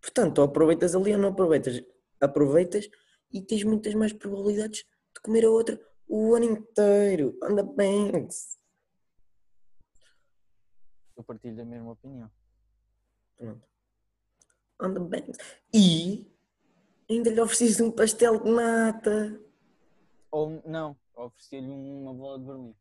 [0.00, 1.82] Portanto, ou aproveitas ali ou não aproveitas.
[2.20, 2.88] Aproveitas
[3.32, 7.36] e tens muitas mais probabilidades de comer a outra o ano inteiro.
[7.42, 8.28] Anda bem.
[11.16, 12.30] Eu partilho da mesma opinião.
[13.36, 13.66] Pronto.
[14.78, 15.24] Anda bem.
[15.74, 16.32] E
[17.10, 19.40] ainda lhe ofereces um pastel de nata.
[20.30, 22.74] Ou não, ofereci-lhe uma bola de Berlim.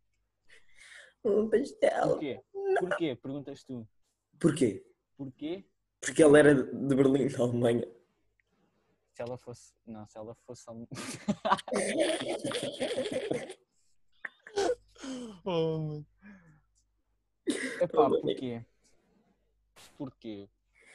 [1.23, 2.09] Um pastel.
[2.09, 2.41] Porquê?
[2.79, 3.15] Porquê?
[3.15, 3.87] Perguntas tu.
[4.39, 4.85] Porquê?
[5.17, 5.65] Porquê?
[5.99, 7.87] Porque ele era de Berlim, da Alemanha.
[9.13, 9.73] Se ela fosse.
[9.85, 10.65] Não, se ela fosse.
[15.45, 16.05] oh, mano.
[17.81, 18.65] Epá, porquê?
[19.97, 20.49] Porquê?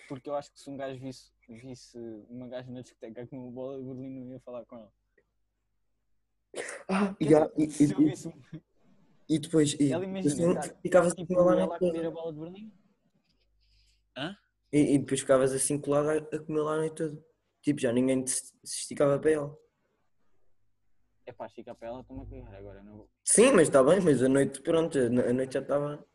[0.08, 3.50] Porque eu acho que se um gajo visse, visse uma gaja na discoteca com uma
[3.50, 4.92] bola de Berlim, não ia falar com ela.
[6.88, 8.14] Ah, e, e, e,
[9.28, 9.74] e depois.
[9.74, 12.72] E, ela imagina, assim, ficavas tipo, assim colado ela a comer a bola de Berlim.
[14.72, 17.24] E, e depois ficavas assim colado a, a comer lá a noite toda.
[17.62, 19.58] Tipo, já ninguém te, se esticava para ela.
[21.26, 22.82] Epá, fica para ela, estou-me a cagar agora.
[22.82, 26.06] Não, vou- Sim, mas está bem, mas a noite, pronto, a noite já estava.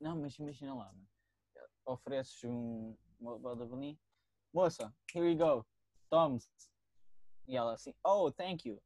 [0.00, 1.08] não mas imagina lá, mano.
[1.84, 3.98] ofereces um, uma bola de Berlim.
[4.52, 5.66] Moça, here we go.
[6.08, 6.38] Tome
[7.50, 8.80] E ela assim, oh, thank you.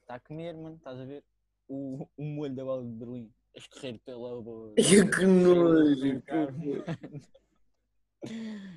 [0.00, 1.22] Está a comer, mano, estás a ver?
[1.68, 4.74] O, o molho da bola de Berlim a escorrer pela boca.
[5.14, 6.22] que nojo!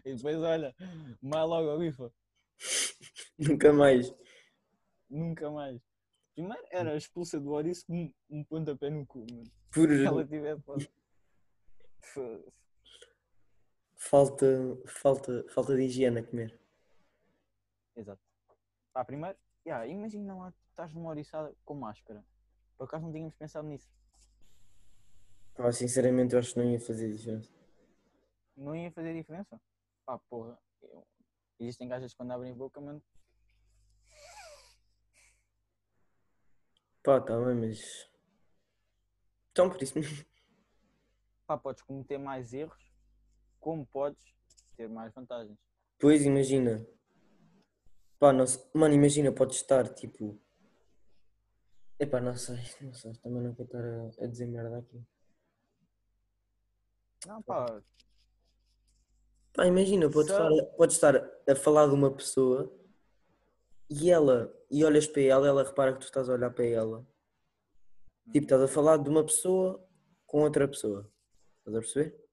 [0.05, 0.75] E depois, olha,
[1.21, 2.13] mais logo a bifa.
[3.35, 4.13] Nunca mais.
[5.09, 5.81] Nunca mais.
[6.35, 9.49] Primeiro era expulsa do Ouriço com um, um pontapé no cu, mano.
[9.71, 10.61] Por Se ela tivesse.
[13.95, 14.45] Falta,
[14.85, 16.59] falta, falta de higiene a comer.
[17.95, 18.28] Exato.
[18.93, 22.23] Pá, primeiro, yeah, imagina lá, estás numa oriçada com máscara.
[22.77, 23.89] Por acaso não tínhamos pensado nisso.
[25.55, 27.49] Pá, sinceramente, eu acho que não ia fazer diferença.
[28.55, 29.59] não ia fazer diferença.
[30.05, 30.57] Pá, porra.
[30.81, 31.05] eu-
[31.59, 33.01] Existem gajas quando abrem boca, mano.
[37.03, 38.09] Pá, tá bem, mas.
[39.51, 40.25] Então, por isso mesmo.
[41.45, 42.93] Pá, podes cometer mais erros,
[43.59, 44.23] como podes
[44.77, 45.57] ter mais vantagens.
[45.99, 46.85] Pois, imagina.
[48.19, 50.39] Pá, não sei- Mano, imagina, podes estar tipo.
[51.99, 55.01] Epá, não sei, não sei, também não quero estar a, a dizer merda aqui.
[57.25, 57.81] Não, pá,
[59.53, 61.15] Pá, imagina, podes Só- estar, a- podes estar
[61.49, 62.73] a falar de uma pessoa
[63.89, 67.05] e ela, e olhas para ela, ela repara que tu estás a olhar para ela.
[68.31, 69.83] Tipo, estás a falar de uma pessoa
[70.27, 71.11] com outra pessoa.
[71.59, 72.25] Estás a perceber?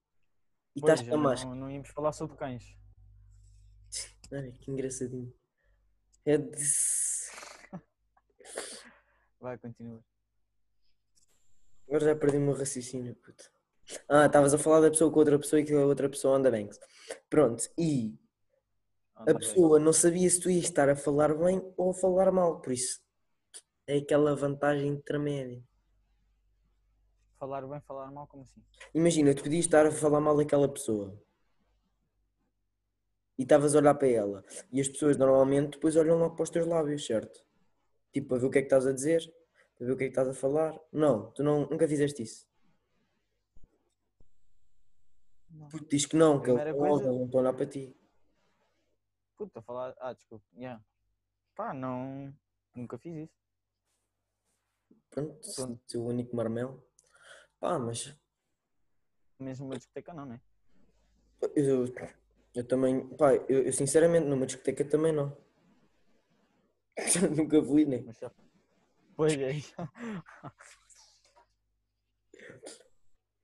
[0.77, 1.55] E pois, estás com a máscara.
[1.55, 2.77] não, não íamos falar sobre cães.
[4.31, 5.33] Olha, que engraçadinho.
[6.27, 6.59] É de...
[9.41, 10.05] Vai, continua.
[11.87, 13.49] Agora já perdi o meu raciocínio, puto.
[14.09, 16.51] Ah, estavas a falar da pessoa com outra pessoa e que a outra pessoa anda
[16.51, 16.69] bem.
[17.31, 18.19] Pronto, e
[19.15, 22.61] a pessoa não sabia se tu ias estar a falar bem ou a falar mal,
[22.61, 23.01] por isso
[23.87, 25.63] é aquela vantagem intermédia.
[27.39, 28.61] Falar bem, falar mal, como assim?
[28.93, 31.17] Imagina, tu podias estar a falar mal daquela pessoa
[33.39, 36.51] e estavas a olhar para ela e as pessoas normalmente depois olham logo para os
[36.51, 37.45] teus lábios, certo?
[38.13, 39.23] Tipo, para ver o que é que estás a dizer,
[39.77, 40.79] para ver o que é que estás a falar.
[40.93, 42.49] Não, tu não, nunca fizeste isso.
[45.51, 45.69] Não.
[45.69, 47.97] Puto, diz que não, que estão logo, coisa- não estão a olhar para ti.
[49.37, 49.95] Puta, falar.
[49.99, 50.45] Ah, desculpa.
[50.57, 50.83] Yeah.
[51.55, 52.35] Pá, não.
[52.75, 53.35] Nunca fiz isso.
[55.11, 55.99] Pronto, Pronto.
[55.99, 56.83] o único marmelo.
[57.61, 58.15] Pá, mas
[59.39, 60.41] Mesmo uma discoteca, não, né?
[61.55, 61.85] eu,
[62.57, 65.37] eu também, pá, eu, eu sinceramente numa discoteca também não.
[67.37, 68.03] nunca fui, né?
[68.07, 68.33] Mas já.
[69.15, 69.53] Pois é.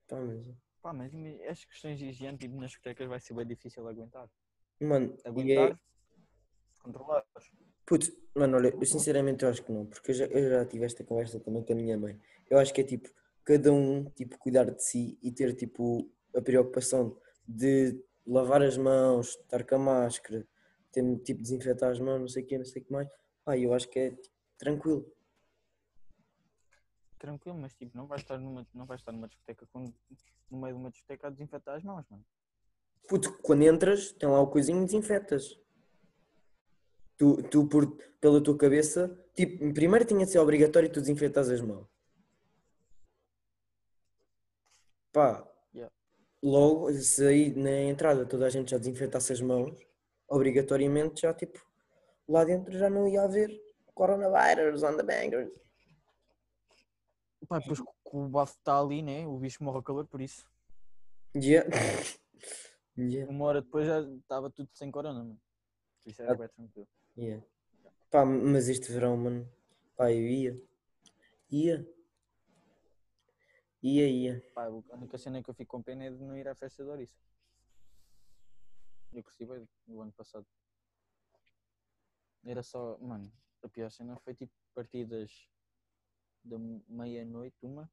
[0.07, 0.45] Pá, mas,
[0.81, 1.13] Pá, mas
[1.49, 4.27] as questões de higiene tipo, nas discotecas vai ser bem difícil aguentar.
[4.81, 5.79] mano, é, Aguentar,
[6.81, 7.23] controlar.
[7.85, 10.85] Putz, mano, olha, eu sinceramente eu acho que não, porque eu já, eu já tive
[10.85, 12.19] esta conversa também com a minha mãe.
[12.49, 13.09] Eu acho que é tipo,
[13.45, 17.15] cada um tipo, cuidar de si e ter tipo a preocupação
[17.47, 20.47] de lavar as mãos, estar com a máscara,
[20.91, 23.07] ter tipo desinfetar as mãos, não sei o que, não sei o que mais.
[23.43, 25.11] Pá, eu acho que é tipo, tranquilo.
[27.17, 29.93] Tranquilo, mas tipo, não vais estar numa, não vais estar numa discoteca com,
[30.49, 32.25] no meio de uma discoteca a desinfetar as mãos, mano.
[33.07, 35.59] Puto, quando entras, tem lá o coisinho e desinfetas.
[37.17, 41.61] Tu, tu por, pela tua cabeça, tipo, primeiro tinha de ser obrigatório tu desinfetas as
[41.61, 41.87] mãos.
[45.11, 45.47] Pá.
[46.43, 49.73] Logo, se aí na entrada toda a gente já desinfetasse as mãos,
[50.27, 51.65] obrigatoriamente já, tipo,
[52.27, 53.49] lá dentro já não ia haver
[53.95, 55.51] coronavirus on the bangers.
[57.47, 59.25] Pá, que que o bafo está ali, né?
[59.25, 60.45] O bicho morre a calor, por isso.
[61.35, 61.67] Yeah.
[62.97, 63.31] yeah.
[63.31, 65.39] Uma hora depois já estava tudo sem corona, mano.
[66.05, 66.25] Isso Ah.
[66.25, 66.87] era bem tranquilo.
[67.17, 67.43] Yeah.
[68.11, 69.49] Pá, mas este verão, mano,
[69.95, 70.61] pá, eu ia.
[71.49, 71.87] Ia.
[73.83, 74.41] Ia, ia.
[74.55, 76.81] Pá, a única cena que eu fico com pena é de não ir à festa
[76.81, 77.19] de Ouriça.
[79.11, 80.47] Eu curti bem no ano passado.
[82.45, 83.29] Era só, mano,
[83.61, 85.49] a pior cena foi tipo partidas
[86.45, 87.91] da meia-noite, uma,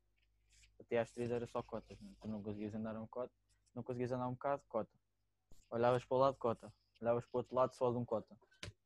[0.79, 2.17] até às três era só cotas, mano.
[2.21, 3.35] Tu não conseguias andar um cota,
[3.75, 4.97] não conseguias andar um bocado, cota.
[5.71, 6.73] Olhavas para o lado, cota.
[7.01, 8.37] Olhavas para o outro lado, só de um cota.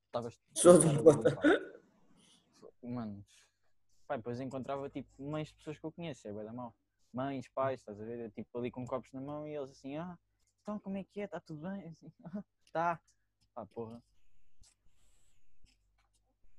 [0.07, 1.39] Estavas Só de um cota.
[2.83, 3.25] Mano,
[4.07, 6.75] pá, depois encontrava tipo mães de pessoas que eu conheço, é bué da mal.
[7.15, 8.29] Mães, pais, estás a ver?
[8.33, 10.19] Tipo ali com copos na mão e eles assim, ah,
[10.61, 11.25] então como é que é?
[11.27, 11.87] Está tudo bem?
[11.87, 13.01] Assim, "Ah, tá.
[13.55, 14.03] Pá, porra.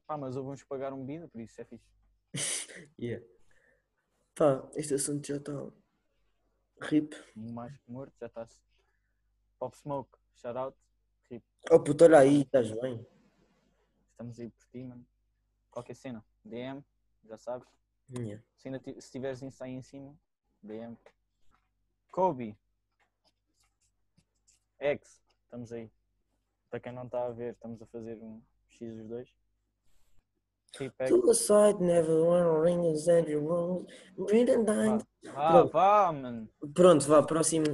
[0.08, 1.94] Pá, mas uns que pagaram bebida, por isso é fixe.
[2.98, 3.26] Yeah.
[4.34, 5.52] Pá, este assunto já está.
[6.82, 7.14] Rip.
[7.36, 8.62] Um mais que morto, já está-se.
[9.60, 10.78] Pop Smoke, shout out.
[11.30, 11.44] Rip.
[11.70, 13.06] Oh puto, olha aí, estás bem?
[14.12, 15.06] Estamos aí por ti, mano.
[15.70, 16.82] Qualquer cena, DM,
[17.26, 17.68] já sabes.
[18.10, 18.42] Yeah.
[18.56, 20.18] Se, ainda se tiveres aí em cima,
[20.66, 20.98] DM.
[22.12, 22.58] Kobe.
[24.80, 25.92] X, estamos aí.
[26.70, 29.30] Para quem não está a ver, estamos a fazer um X dos dois.
[31.08, 33.36] Suicide never wanna ring as every
[34.66, 35.00] down.
[35.34, 36.50] Ah, vá, mano.
[36.74, 37.66] Pronto, vá, próximo,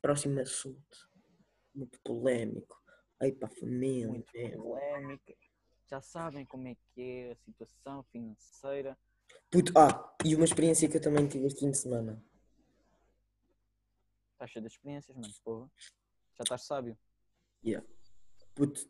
[0.00, 1.10] próximo assunto.
[1.74, 2.80] Muito polémico.
[3.20, 4.08] Aí para a família.
[4.08, 5.34] Muito polémica.
[5.90, 8.96] Já sabem como é que é a situação financeira.
[9.50, 12.22] Puto, ah, e uma experiência que eu também tive este fim de semana.
[14.32, 15.32] Estás cheio de experiências, mano.
[15.42, 15.70] Porra.
[16.36, 16.98] Já estás sábio.
[18.54, 18.88] Puto,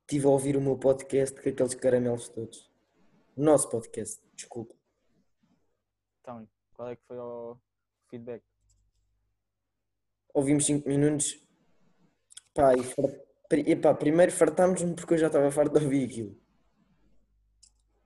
[0.00, 2.70] estive a ouvir o meu podcast com aqueles caramelos todos.
[3.36, 4.74] Nosso podcast, desculpa.
[6.20, 7.58] Então, qual é que foi o
[8.08, 8.44] feedback?
[10.32, 11.40] Ouvimos 5 minutos
[12.52, 13.20] Pá, e far-
[13.66, 16.40] epá, primeiro fartámos-me porque eu já estava farto de ouvir aquilo.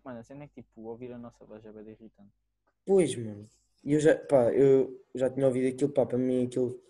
[0.09, 2.33] Mano, a cena é que tipo, ouvir a nossa voz é bem irritante.
[2.87, 3.47] Pois, mano.
[3.85, 6.83] Eu já, pá, eu já tinha ouvido aquilo, pá, para mim aquilo.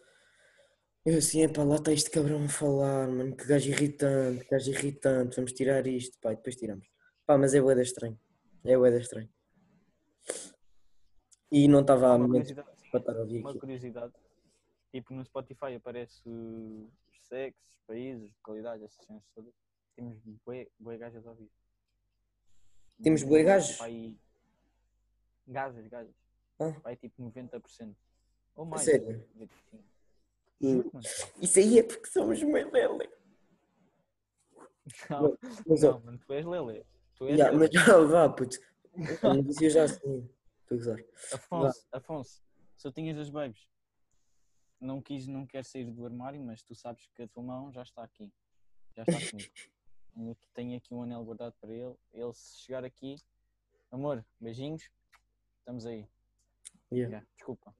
[1.05, 4.71] Eu assim, epá, lá está este cabrão a falar, mano, que gajo irritante, que gajo
[4.71, 6.89] irritante, vamos tirar isto, pá, e depois tiramos.
[7.27, 8.17] Pá, mas é bué estranho.
[8.65, 9.29] É bué estranho.
[11.51, 13.61] E não estava a Uma momento curiosidade, sim, para estar a ouvir uma aquilo.
[13.61, 14.13] curiosidade.
[14.93, 19.53] Tipo, no Spotify aparece os sexos, países, localidades, essas cenas todas.
[19.97, 20.17] Temos
[20.79, 21.51] bué gajas a ouvir.
[23.03, 23.77] Temos bué gajos?
[23.77, 24.17] Pai...
[25.47, 26.15] Gajas, gajas.
[26.59, 26.71] Ah.
[26.83, 27.95] Vai tipo 90%.
[28.57, 28.83] Ou mais.
[28.83, 29.25] sério?
[29.37, 29.49] 95%.
[30.61, 30.83] Hum.
[31.41, 33.09] Isso aí é porque somos meio lele.
[35.09, 36.85] Não, Mas, não, mano, tu és Lele.
[37.15, 37.71] Tu és yeah, Lele.
[37.73, 38.59] mas já, vá, puto.
[39.23, 40.29] Mas eu já sei.
[40.63, 41.05] Estou a gozar.
[41.33, 42.43] Afonso, Afonso,
[42.77, 43.69] se eu tinhas as babes,
[44.81, 47.83] não quis, não quero sair do armário, mas tu sabes que a tua mão já
[47.83, 48.33] está aqui.
[48.97, 49.51] Já está comigo.
[50.19, 51.95] Tenho aqui- Tenho aqui um anel guardado para ele.
[52.13, 53.15] Ele se chegar aqui,
[53.93, 54.91] amor, beijinhos,
[55.61, 56.09] estamos aí.
[56.91, 57.21] Yeah.
[57.21, 57.73] Já, desculpa.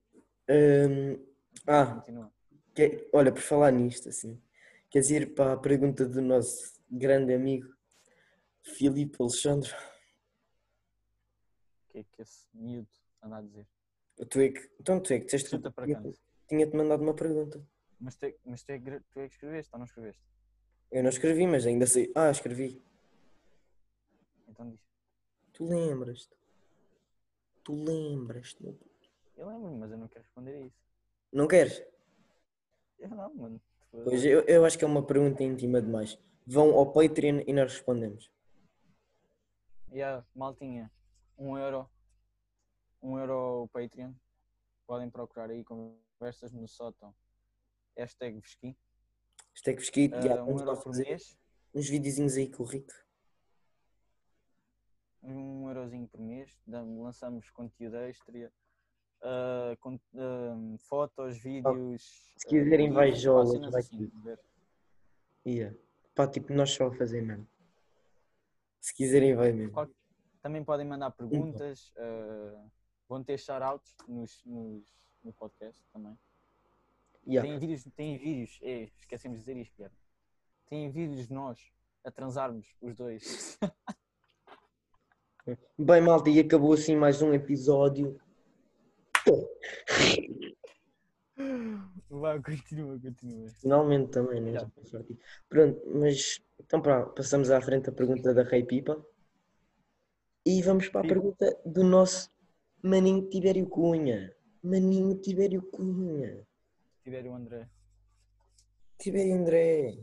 [0.49, 1.25] Hum,
[1.67, 2.31] ah, Continua.
[2.73, 4.41] Que- olha, por falar nisto, assim,
[4.89, 7.67] queres ir para a pergunta do nosso grande amigo
[8.63, 9.71] Filipe Alexandre?
[11.83, 12.87] O que é que esse miúdo
[13.21, 13.67] anda a dizer?
[14.29, 15.57] Tu é que, então tu é que disseste que
[16.47, 17.61] tinha-te mandado uma pergunta.
[17.99, 20.23] Mas, tu, é- mas tu, é, que tu é que escreveste ou não escreveste?
[20.91, 22.11] Eu não escrevi, mas ainda sei.
[22.15, 22.81] Ah, escrevi.
[24.47, 24.79] Então diz.
[25.53, 26.35] Tu lembras-te?
[27.63, 28.63] Tu lembras-te?
[28.63, 29.09] meu puto?
[29.37, 30.81] Eu lembro-me, mas eu não quero responder a isso.
[31.31, 31.83] Não queres?
[32.97, 33.61] Eu não, mano.
[33.91, 36.17] Pois eu, eu acho que é uma pergunta íntima demais.
[36.45, 38.31] Vão ao Patreon e nós respondemos.
[39.91, 40.91] Yeah, maltinha,
[41.37, 41.89] um euro,
[43.01, 44.13] um euro o Patreon.
[44.85, 47.15] Podem procurar aí conversas no sótão.
[47.95, 48.75] Hashtag Vesqui.
[49.59, 50.15] Isto é que vesquito.
[50.15, 51.37] Ah, já, um euro por mês.
[51.75, 52.93] uns videozinhos aí com o Rico.
[55.21, 56.57] Um eurozinho por mês.
[56.65, 58.49] Lançamos conteúdo extra.
[59.21, 62.33] ah, con- ah, fotos, vídeos.
[62.37, 64.09] se quiserem ah, vai jolas, vai assim.
[65.45, 65.77] Yeah.
[66.15, 67.45] Pá, tipo, nós só fazer mesmo.
[68.79, 69.75] Se quiserem, vai mesmo.
[70.41, 71.91] Também podem mandar perguntas.
[71.97, 72.65] ah,
[73.09, 74.85] vão ter shoutouts nos, nos,
[75.21, 76.17] no podcast também.
[77.27, 77.47] Yeah.
[77.47, 79.97] Tem vídeos, tem vídeos, é, esquecemos de dizer isto, Guilherme.
[80.69, 81.59] Tem vídeos de nós
[82.03, 83.57] a transarmos os dois.
[85.77, 88.19] Bem, malta, e acabou assim mais um episódio.
[92.09, 93.49] Vai, continua, continua.
[93.61, 94.53] Finalmente também, né?
[94.53, 94.69] Já.
[95.47, 99.03] Pronto, mas então pá, passamos à frente a pergunta da Rei Pipa.
[100.45, 102.29] E vamos para a pergunta do nosso
[102.81, 104.35] maninho Tibério Cunha.
[104.63, 106.45] Maninho Tibério Cunha.
[107.09, 107.67] Se tiver o André.
[108.99, 109.97] Tibério André.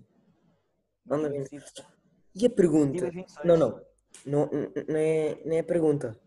[1.09, 1.45] Anda bem.
[2.35, 2.99] E a pergunta?
[2.99, 3.47] tiver 26.
[3.47, 3.87] Não, não.
[4.27, 4.51] Não,
[4.88, 6.21] não, é, não é a pergunta.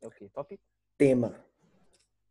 [0.00, 0.28] É o quê?
[0.30, 0.64] Tópico?
[0.98, 1.40] Tema.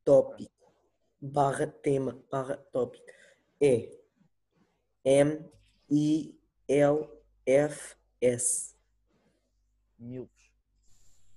[0.04, 0.74] Tópico.
[1.22, 2.22] Barra tema.
[2.30, 3.06] Barra tópico.
[3.62, 3.89] É
[5.06, 5.50] M
[5.89, 6.38] I
[6.68, 7.10] L
[7.46, 8.76] F S.
[9.98, 10.52] Milfs.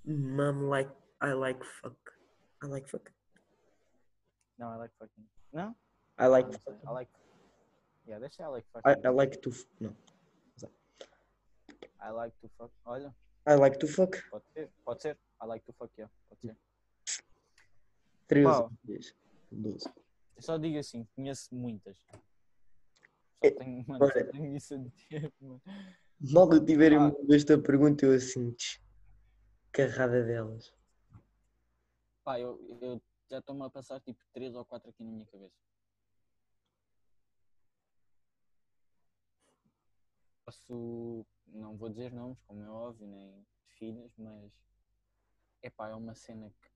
[0.05, 1.97] Mom like I like fuck.
[2.65, 3.09] I like fuck.
[4.59, 5.29] Não, I like fucking.
[5.53, 5.77] Não?
[6.19, 6.49] I like.
[6.87, 7.11] I like.
[8.07, 9.07] Yeah, deixa I like I, fucking.
[9.07, 9.51] I like to
[9.81, 9.95] não.
[12.01, 12.71] I like to fuck.
[12.85, 13.15] Olha,
[13.47, 14.17] I like to fuck.
[14.31, 14.71] pode ser.
[14.85, 15.19] Pode ser.
[15.43, 16.11] I like to fuck, yeah.
[16.29, 16.57] Pode ser.
[18.29, 18.71] 13 Pá.
[18.85, 19.15] vezes.
[19.51, 19.89] 12.
[20.37, 21.97] Eu só digo assim, conheço muitas.
[21.99, 22.19] Só
[23.43, 24.31] É, tenho, mano, só olha.
[24.31, 25.61] tenho isso a dizer, mano.
[26.21, 27.13] Mal eu tiverem Ah.
[27.31, 28.55] esta pergunta, eu assim,
[29.73, 30.73] carrada delas.
[32.25, 33.01] Pá, eu, eu
[33.31, 35.55] já estou-me a passar tipo 3 ou 4 aqui na minha cabeça.
[40.49, 44.51] Posso, não vou dizer nomes, como é óbvio, nem de filhas, mas
[45.63, 46.71] epá, é uma cena que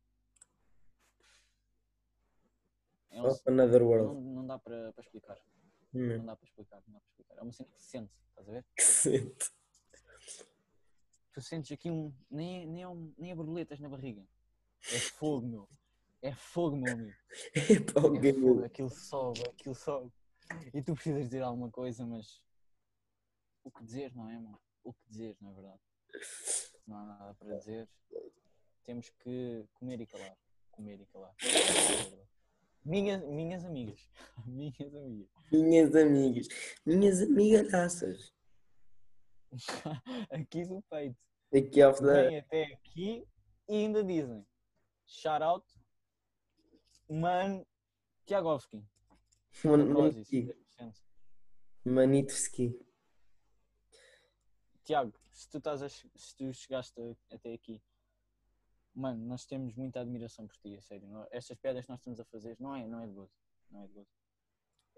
[3.16, 4.20] é um- another não, world.
[4.20, 5.40] não dá para explicar.
[5.94, 7.38] Hum, Não dá para explicar, não dá para explicar.
[7.38, 8.66] É uma cena que se sente, estás a ver?
[8.76, 9.50] que sente.
[11.32, 12.14] Tu sentes aqui um.
[12.30, 14.22] Nem, é- nem, é um, nem é borboletas na barriga.
[14.92, 15.68] É fogo, meu.
[16.20, 17.16] É fogo, meu amigo.
[17.54, 20.12] Epá, É alguém fogo, aquilo sobe, aquilo sobe.
[20.74, 22.42] E tu precisas dizer alguma coisa, mas
[23.64, 24.60] o que dizer, não é, mano?
[24.84, 25.80] O que dizer, não é verdade?
[26.86, 27.88] Não há nada para dizer.
[28.84, 30.36] Temos que comer e calar.
[30.70, 31.34] Comer e calar.
[32.84, 34.10] Minhas, minhas amigas.
[34.46, 35.28] Minhas amigas.
[35.52, 36.48] Minhas amigas.
[36.84, 38.34] Minhas amigalhaças.
[40.30, 41.24] Aqui do peito.
[41.54, 42.28] Aqui off the...
[42.28, 43.28] Vêm até aqui
[43.68, 44.46] e ainda dizem
[45.06, 45.66] shout out
[47.08, 47.62] man
[48.24, 48.82] Tiagovski.
[49.64, 50.50] Mano, Prozis, aqui.
[54.84, 54.84] 10%.
[54.84, 54.84] Manitowski.
[54.84, 57.80] Tiago, se tu, estás a se tu chegaste a- até aqui,
[58.94, 61.08] mano, nós temos muita admiração por ti, a sério.
[61.08, 63.32] Nó- Estas piadas que nós estamos a fazer não é, não é de gozo.
[63.70, 64.08] Não é de gozo.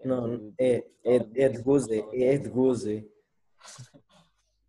[0.03, 2.89] Não, de- é, de é, é de disso, gozo, é, é de gozo.
[2.91, 3.05] é.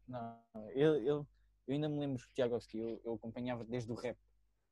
[0.08, 0.40] Não,
[0.70, 1.26] eu, eu,
[1.66, 4.16] eu ainda me lembro, Tiagovski, eu, eu acompanhava desde o rap.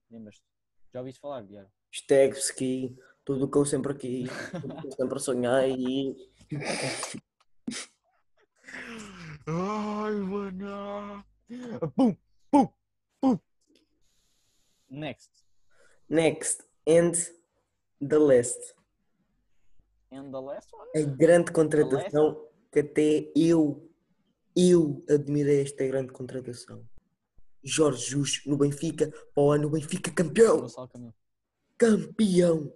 [0.09, 0.45] Lembras-te?
[0.93, 1.69] Já ouviste falar, Diário?
[1.93, 4.25] Stegski, tudo o que eu sempre aqui,
[4.61, 6.17] tudo que eu sempre sonhei.
[9.47, 11.25] Ai, mano!
[11.95, 12.17] Pum,
[12.51, 12.69] pum,
[13.21, 13.39] pum!
[14.89, 15.31] Next.
[16.09, 17.15] Next, and
[18.01, 18.75] the last.
[20.11, 20.89] And the last one?
[20.97, 23.91] A grande contratação que até eu,
[24.57, 26.83] eu admirei esta grande contratação.
[27.63, 30.67] Jorge Jus no Benfica, para o ano Benfica campeão.
[31.77, 32.73] Campeão.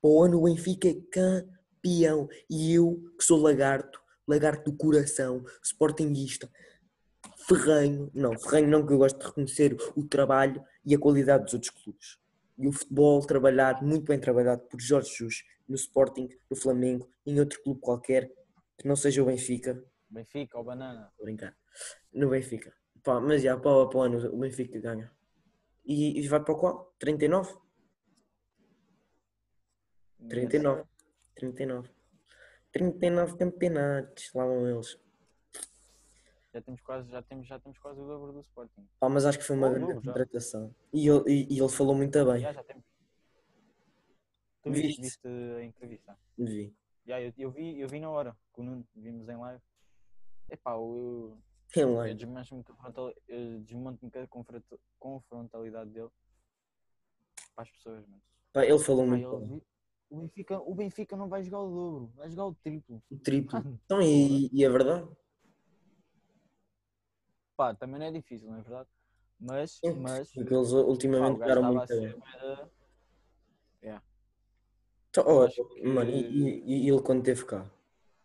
[0.00, 2.28] Para o ano Benfica campeão.
[2.50, 6.50] E eu, que sou lagarto, lagarto do coração, sportinguista,
[7.46, 11.54] ferranho, não, ferranho não, que eu gosto de reconhecer o trabalho e a qualidade dos
[11.54, 12.18] outros clubes.
[12.58, 17.38] E o futebol trabalhado, muito bem trabalhado por Jorge Jus, no Sporting, no Flamengo, em
[17.40, 18.30] outro clube qualquer,
[18.78, 21.10] que não seja o Benfica, Benfica ou Banana?
[21.16, 21.56] Vou brincar,
[22.12, 22.72] no Benfica.
[23.02, 25.10] Pá, mas já, para, o- para o ano o Benfica ganha.
[25.84, 26.94] E, e vai para o qual?
[26.98, 27.56] 39?
[30.28, 30.84] 39.
[31.34, 31.88] 39.
[32.72, 34.32] 39 campeonatos.
[34.34, 34.98] Lá vão eles.
[36.52, 38.86] Já temos quase, já temos, já temos quase o dobro do Sporting.
[39.00, 40.74] Pá, mas acho que foi uma grande contratação.
[40.92, 42.40] E ele, e, e ele falou muito bem.
[42.40, 42.84] Já, já temos.
[44.62, 45.00] Tu Viste?
[45.00, 46.18] viste, a entrevista?
[46.38, 46.74] Vi.
[47.06, 49.62] Já, eu, eu, vi, eu vi na hora, com o Nuno, vimos em live.
[50.50, 51.36] Epá, eu,
[51.74, 52.14] Em eu live.
[52.14, 52.62] desmancho-me
[53.28, 56.10] eu desmonto-me com a confronta- confrontalidade dele
[57.56, 58.22] para as pessoas, mano.
[58.52, 59.62] Pá, ele falou Pá, muito ele bem.
[60.12, 63.02] O, Benfica, o Benfica não vai jogar o dobro, vai jogar o triplo.
[63.10, 63.50] O triplo.
[63.84, 65.08] Então, e, e é verdade?
[67.56, 68.88] pá, também não é difícil, não é verdade?
[69.38, 72.16] Mas, mas, Porque eles ultimamente jogaram muito bem.
[72.40, 72.70] da-
[75.10, 77.70] Então, acho que- mano, e, e- e ele quando esteve cá?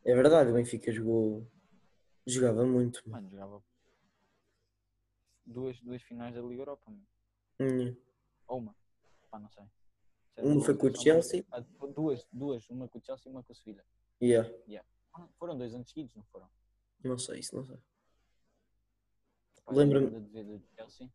[0.05, 1.45] É verdade, o Benfica jogou.
[2.25, 3.01] Jogava muito.
[3.05, 3.23] mano.
[3.23, 3.63] Mano, jogava
[5.45, 6.91] duas, duas finais da Liga Europa.
[7.59, 7.95] Hum.
[8.47, 8.75] Ou uma,
[9.29, 9.65] pá, não sei.
[10.37, 11.45] Uma foi com o Chelsea?
[11.51, 11.59] ah,
[11.95, 13.83] Duas, duas, uma com o Chelsea e uma com o Sevilha.
[14.21, 14.49] Yeah.
[15.11, 16.47] Foram- Foram dois anos seguidos, não foram?
[17.03, 17.77] Não sei, isso não sei.
[19.65, 21.09] Pá, Lembra-me- eu lembro de ver do Chelsea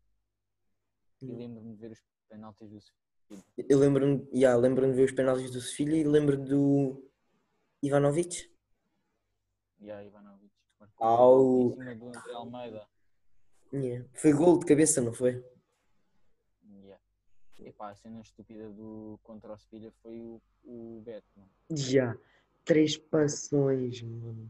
[1.21, 3.45] e lembro-me de ver os penaltis do Sevilha.
[3.69, 7.09] Eu lembro-me yeah, lembro de ver os penaltis do Sevilha e lembro do
[7.81, 8.51] Ivanovic.
[9.89, 10.51] A Ivanovic.
[10.79, 11.67] marcou Au.
[11.67, 12.89] Em cima do André Almeida.
[13.73, 14.07] Yeah.
[14.13, 15.43] Foi gol de cabeça, não foi?
[17.59, 21.51] Epá, a cena estúpida do contra o Sevilha foi o, o Beto, mano.
[21.71, 22.17] Já.
[22.65, 24.49] Três passões, mano.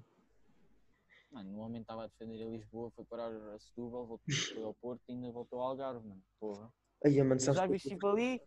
[1.31, 5.01] Mano, o homem estava a defender a Lisboa, foi parar a Setúbal, voltou ao Porto
[5.09, 6.23] e ainda voltou ao Algarve, mano.
[6.39, 6.71] Porra.
[7.03, 8.41] Ai, mano, que- vi tipo ali,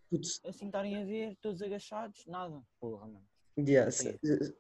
[0.45, 2.63] assim estarem a ver, todos agachados, nada.
[2.81, 3.27] Porra, mano.
[3.59, 3.91] yeah,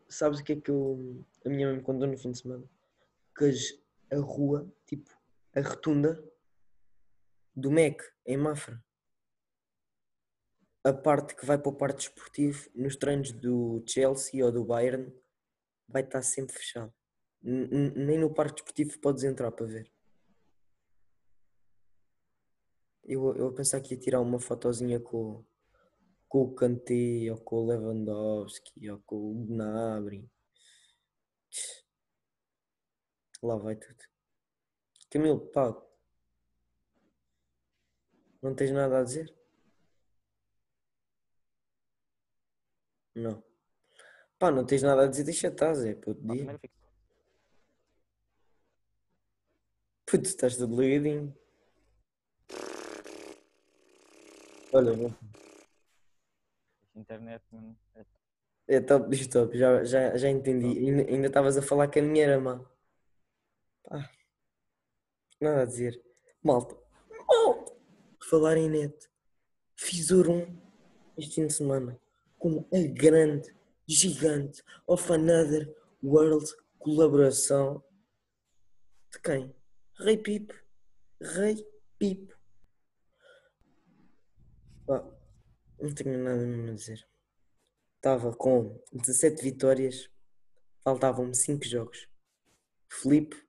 [0.08, 1.24] sabes o que é que eu.
[1.44, 2.64] A minha mãe me contou no fim de semana?
[3.36, 3.50] Que
[4.10, 5.10] a rua, tipo,
[5.54, 6.22] a rotunda
[7.54, 8.82] do MEC, em Mafra.
[10.86, 15.12] A parte que vai para o parque desportivo, nos treinos do Chelsea ou do Bayern,
[15.88, 16.94] vai estar sempre fechado.
[17.42, 19.92] Nem no parque desportivo podes entrar para ver.
[23.02, 25.44] Eu, eu pensar que ia tirar uma fotozinha com,
[26.28, 30.30] com o Kanté, ou com o Lewandowski, ou com o Gnabry.
[33.42, 34.04] Lá vai tudo.
[35.10, 35.84] Camilo, pá.
[38.40, 39.36] Não tens nada a dizer?
[43.16, 43.42] Não.
[44.38, 46.14] Pá, não tens nada a dizer, deixa estar, Zé, Pá, dia.
[46.36, 46.74] primeiro fico.
[50.06, 51.34] Putz, estás todo ligadinho.
[54.72, 55.12] Olha, bom.
[56.94, 57.76] Internet, mano.
[57.94, 58.04] É
[58.68, 60.66] É top dos top, já, já, já entendi.
[60.78, 62.58] Ainda- Ainda estavas a falar que a minha era má.
[63.84, 64.10] Pá,
[65.40, 66.00] nada a dizer.
[66.42, 66.76] Malta,
[67.28, 67.72] malta,
[68.18, 69.08] por falar em net,
[69.76, 70.62] fiz Ouro 1
[71.16, 71.98] este fim de semana
[72.46, 73.52] com a grande,
[73.88, 76.46] gigante, of another world
[76.78, 77.82] colaboração
[79.12, 79.52] de quem?
[79.98, 80.54] Rei Pipo.
[81.20, 81.66] Rei
[81.98, 82.38] Pipo.
[84.86, 85.04] Pá,
[85.80, 87.04] não tenho nada a dizer.
[87.96, 90.08] Estava com 17 vitórias,
[90.84, 92.08] faltavam-me 5 jogos.
[92.88, 93.44] Felipe,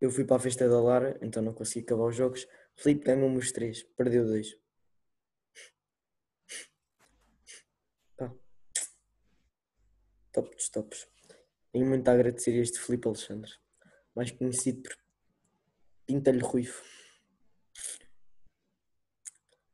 [0.00, 2.46] eu fui para a festa da Lara, então não consegui acabar os jogos.
[2.74, 4.64] Felipe ganhou-me os 3, perdeu 2.
[8.16, 8.34] Pá.
[10.34, 11.08] Top dos tops.
[11.70, 13.52] Tenho muito a agradecer a este Filipe Alexandre,
[14.16, 14.96] mais conhecido por
[16.04, 16.82] Pintalho Ruivo.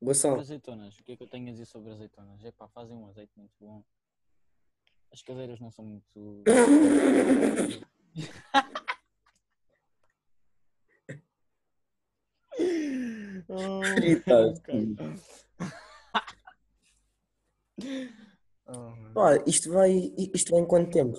[0.02, 2.44] Gonçalo, Azeitonas, o que é que eu tenho a dizer sobre azeitonas?
[2.44, 3.82] Epá, fazem um azeite muito bom.
[5.10, 6.44] As cadeiras não são muito.
[13.52, 13.80] Oh,
[18.78, 19.14] Mano.
[19.14, 19.92] pá, isto vai,
[20.34, 21.18] isto vai em quanto tempo?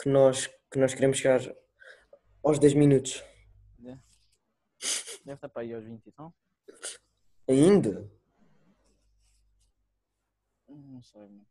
[0.00, 1.40] Que nós, que nós queremos chegar
[2.42, 3.22] aos 10 minutos.
[5.26, 6.32] Deve estar para aí aos 20 então?
[7.48, 8.08] Ainda?
[10.68, 11.44] Não sei.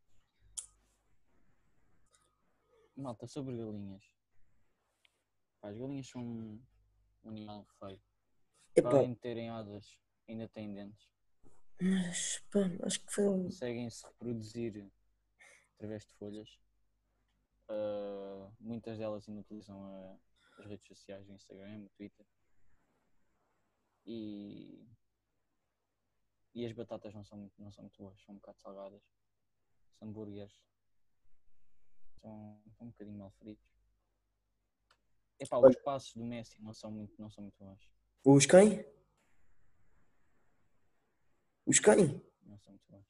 [2.96, 4.02] Malta, sobre galinhas.
[5.60, 6.60] Pá, as galinhas são um
[7.26, 8.00] animal feio.
[8.74, 11.10] Epá, além de terem asas, ainda têm dentes.
[11.78, 13.44] mas pá, acho que foi um.
[13.44, 14.90] Conseguem se reproduzir
[15.76, 16.48] através de folhas.
[17.68, 20.18] Ah, muitas delas ainda utilizam a-
[20.58, 22.26] as redes sociais, o Instagram, o Twitter.
[24.06, 24.86] E,
[26.54, 29.02] e as batatas não são, muito- não são muito boas, são um bocado salgadas.
[29.02, 30.54] Os hambúrgueres
[32.20, 33.66] são, são um bocadinho mal fritos.
[35.38, 37.90] Epá, os passos do Messi não são muito, não são muito bons.
[38.24, 38.84] Os quem?
[41.66, 42.22] Os quem?
[42.42, 43.06] Não são muito bons.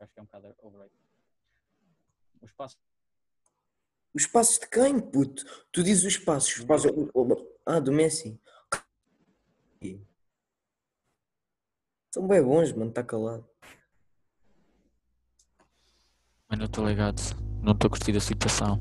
[0.00, 1.00] Acho que é um bocado overrated.
[2.40, 2.78] Os passos
[4.14, 5.44] Os passos de quem, puto?
[5.72, 6.58] Tu dizes os passos.
[6.58, 6.90] Os passos...
[7.64, 8.40] Ah, do Messi.
[12.12, 13.46] São bem bons, mano, está calado.
[16.48, 17.20] Mano, eu estou ligado.
[17.62, 18.80] Não estou a curtir a situação.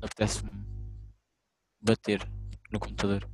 [0.00, 0.50] Apetece-me
[1.80, 2.26] bater
[2.70, 3.28] no computador.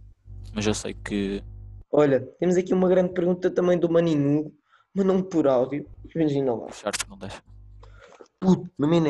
[0.54, 1.44] Mas eu sei que
[1.90, 4.54] Olha, temos aqui uma grande pergunta também do Maninu.
[4.94, 5.88] Mandou-me por áudio.
[6.14, 6.70] Imagina lá.
[6.72, 7.42] Sharp não deixa.
[8.40, 9.00] Puto, não me.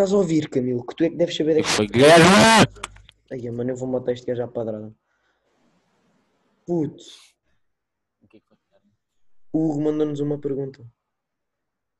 [0.00, 0.82] Estás a ouvir, Camilo?
[0.86, 1.58] Que tu é que deves saber.
[1.58, 1.68] É que...
[1.68, 2.24] foi Guilherme!
[3.30, 4.90] Ai, mano, eu vou matar este gajo à padrada.
[6.64, 7.04] Puto,
[8.22, 8.56] O que é que foi?
[9.52, 10.82] o Hugo mandou-nos uma pergunta.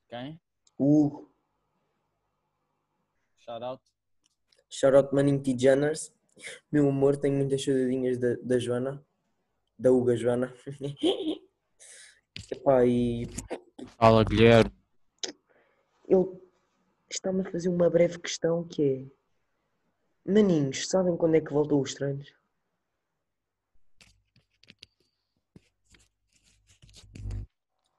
[0.08, 0.40] Quem?
[0.78, 1.30] O Hugo,
[3.36, 3.82] Shout out.
[4.70, 5.54] shout out Maninho T.
[5.58, 6.10] Jenners.
[6.72, 9.04] Meu amor, tenho muitas saudadinhas da, da Joana.
[9.78, 10.54] Da Uga Joana.
[12.50, 13.26] Epá, e
[13.98, 14.72] Fala, Guilherme.
[16.08, 16.39] ele
[17.10, 19.20] está-me a fazer uma breve questão que é
[20.24, 22.32] Maninhos, sabem quando é que voltou os treinos?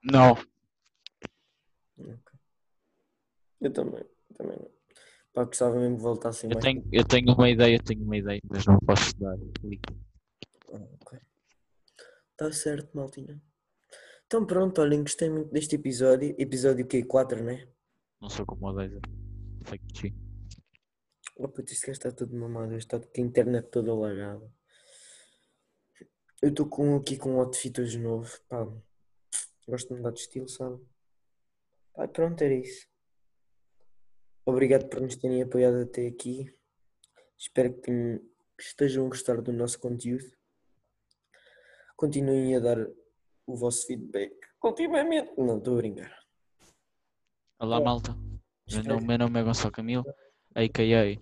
[0.04, 0.36] Não.
[3.60, 4.04] Eu também,
[4.36, 4.72] também não.
[5.34, 6.66] Pá, gostava mesmo que voltassem Eu mais.
[6.66, 9.38] tenho, eu tenho uma ideia, eu tenho uma ideia, mas não posso dar.
[10.74, 11.20] Ah, ok.
[12.36, 13.42] Tá certo, maltinha.
[14.26, 16.36] Então pronto, olhem, gostei muito deste episódio.
[16.38, 17.68] Episódio que 4, né?
[18.22, 19.02] Não sou como o Dezer.
[19.66, 20.16] Fake.
[21.38, 24.48] Oh puto, este está todo mamado, está com a internet toda alagada.
[26.40, 28.68] Eu estou com, aqui com um outfit hoje novo, pá.
[29.68, 30.80] Gosto de mudar de estilo, sabe?
[31.94, 32.88] Pá, pronto, era isso.
[34.46, 36.56] Obrigado por nos terem apoiado até aqui.
[37.38, 38.20] Espero que,
[38.58, 40.26] que estejam a gostar do nosso conteúdo.
[41.96, 42.88] Continuem a dar
[43.48, 45.34] o vosso feedback continuamente.
[45.38, 46.21] Não, estou a brincar.
[47.62, 48.18] Olá, malta.
[48.72, 50.04] Meu nome, meu nome é Gonçalo Camilo,
[50.56, 51.22] a.k.a.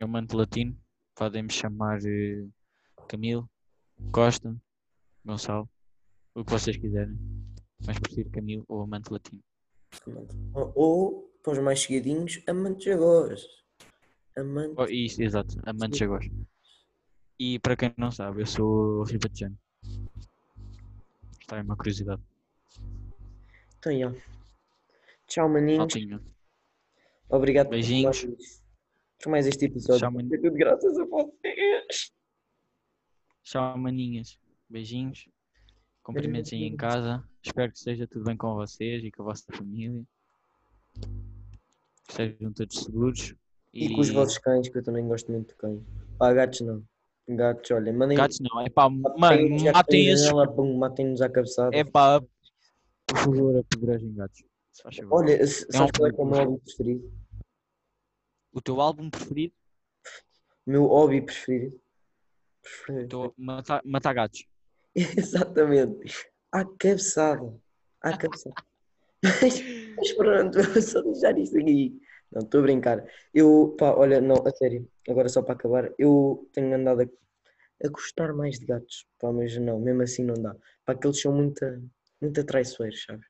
[0.00, 0.76] Eu manto latino.
[1.14, 2.44] Podem-me chamar eh,
[3.06, 3.48] Camilo,
[4.10, 4.52] Costa,
[5.24, 5.70] Gonçalo,
[6.34, 7.16] o que vocês quiserem.
[7.86, 9.40] Mas prefiro Camilo ou Amante Latino.
[10.54, 13.36] Ou, ou, para os mais chegadinhos, amantes agora.
[14.36, 14.74] Amantes.
[14.76, 16.28] Oh, isso, exato, Amante agora.
[17.38, 19.56] E para quem não sabe, eu sou ribatejano.
[21.40, 22.20] Está aí uma curiosidade.
[23.78, 24.37] Então, já.
[25.28, 25.78] Tchau, maninhos.
[25.78, 26.24] Maltinho.
[27.28, 28.24] Obrigado por Beijinhos.
[28.24, 28.62] mais,
[29.22, 30.00] por mais este episódio.
[30.00, 30.34] Tchau, maninho.
[30.34, 32.12] É tudo graças a vocês.
[33.42, 34.38] Tchau, maninhas.
[34.68, 35.28] Beijinhos.
[36.02, 37.22] Cumprimentos aí em casa.
[37.44, 40.02] Espero que esteja tudo bem com vocês e com a vossa família.
[40.94, 43.34] Que estejam todos seguros.
[43.74, 45.82] E, com os vossos cães, que eu também gosto muito de cães.
[46.18, 46.82] Pá, gatos não.
[47.28, 48.16] Gatos, olha, mandem.
[48.16, 50.32] gatos não, é pá, mano, matem esses.
[50.56, 51.76] pum, Matem-nos à cabeçada.
[51.76, 52.22] É pá,
[53.06, 54.47] por favor, apedrejem gatos.
[54.78, 55.24] Se faz favor.
[55.24, 57.12] Olha, s- um sabes qual é, que é o meu hobby preferido?
[58.52, 59.54] O teu álbum preferido?
[60.66, 61.80] O meu hobby preferido.
[63.08, 64.46] Teu matar, matar gatos.
[64.94, 66.12] Exatamente.
[66.52, 67.60] À cabeçada.
[68.00, 68.54] À cabeçada.
[69.20, 69.54] Mas,
[69.98, 72.00] mas pronto, vou só deixar isto aqui.
[72.30, 73.04] Não, estou a brincar.
[73.34, 77.06] Eu, pá, olha, não, a sério, agora só para acabar, eu tenho andado a,
[77.84, 80.54] a gostar mais de gatos, pá, mas não, mesmo assim não dá.
[80.84, 81.64] Pá, que eles são muito,
[82.22, 83.26] muito traiçoeiros, sabes?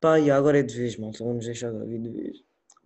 [0.00, 1.24] Pá, e agora é de vez, malta.
[1.24, 2.38] Vamos deixar de ouvir de vez.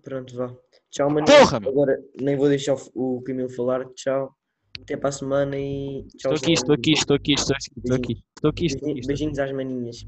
[0.03, 0.55] Pronto, vá.
[0.91, 1.27] Tchau, mano.
[1.27, 1.71] Porra, meu.
[1.71, 3.85] Agora nem vou deixar o o Camilo falar.
[3.95, 4.35] Tchau.
[4.81, 6.33] Até para a semana e tchau.
[6.33, 9.07] Estou aqui, estou aqui, estou aqui, estou aqui, estou aqui, estou aqui, estou aqui.
[9.07, 10.05] Beijinhos às maninhas.